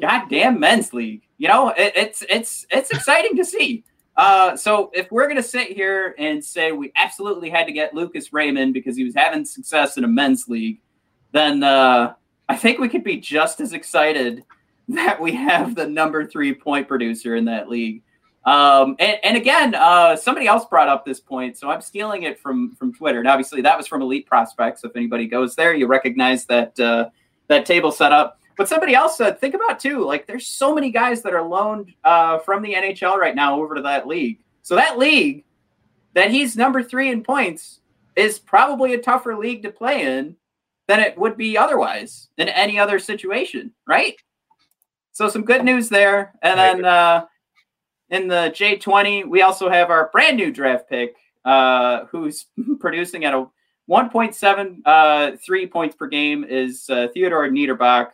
[0.00, 3.84] goddamn men's league, you know, it, it's it's it's exciting to see.
[4.16, 8.32] Uh, so if we're gonna sit here and say we absolutely had to get Lucas
[8.32, 10.80] Raymond because he was having success in a men's league,
[11.32, 12.14] then uh,
[12.48, 14.44] I think we could be just as excited
[14.88, 18.02] that we have the number three point producer in that league.
[18.44, 22.40] Um, and, and again, uh, somebody else brought up this point, so I'm stealing it
[22.40, 23.18] from from Twitter.
[23.18, 24.84] And obviously, that was from Elite Prospects.
[24.84, 27.10] If anybody goes there, you recognize that uh,
[27.48, 28.38] that table setup.
[28.56, 31.94] But somebody else said, think about too, like there's so many guys that are loaned
[32.02, 34.40] uh, from the NHL right now over to that league.
[34.62, 35.44] So that league
[36.14, 37.80] that he's number three in points
[38.16, 40.34] is probably a tougher league to play in
[40.88, 44.16] than it would be otherwise in any other situation, right?
[45.12, 46.32] So some good news there.
[46.42, 47.26] And then uh,
[48.10, 52.46] in the J20, we also have our brand new draft pick, uh, who's
[52.80, 53.46] producing at a
[53.88, 58.10] 1.7 uh, three points per game is uh, Theodor Niederbach,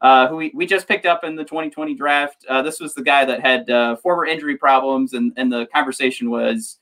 [0.00, 2.44] uh, who we, we just picked up in the 2020 draft.
[2.48, 6.30] Uh, this was the guy that had uh, former injury problems, and, and the conversation
[6.30, 6.78] was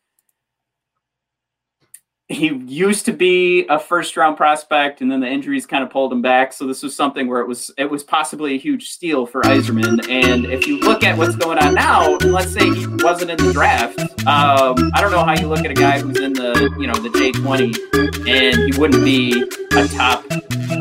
[2.28, 6.12] he used to be a first round prospect and then the injuries kind of pulled
[6.12, 6.52] him back.
[6.52, 10.08] So this was something where it was it was possibly a huge steal for Yzerman
[10.10, 13.52] and if you look at what's going on now let's say he wasn't in the
[13.52, 16.86] draft um, I don't know how you look at a guy who's in the you
[16.86, 20.24] know the J20 and he wouldn't be a top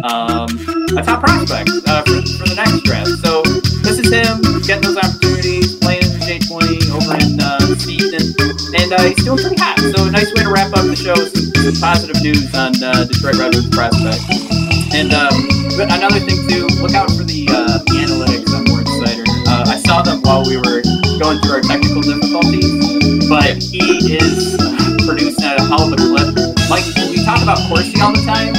[0.04, 0.50] um,
[0.98, 3.10] a top prospect uh, for, for the next draft.
[3.24, 3.42] So
[3.82, 5.67] this is him getting those opportunities
[8.88, 11.16] and uh, he's doing pretty hot so a nice way to wrap up the show
[11.16, 14.24] some, some positive news on uh, Detroit Red Wings prospect.
[14.96, 15.36] And um,
[15.76, 19.28] another thing too, look out for the, uh, the analytics on Snyder.
[19.44, 20.80] Uh, I saw them while we were
[21.20, 24.56] going through our technical difficulties, but he is
[25.04, 26.32] producing a hell of a clip.
[26.72, 28.56] Like we talk about Corsi all the time,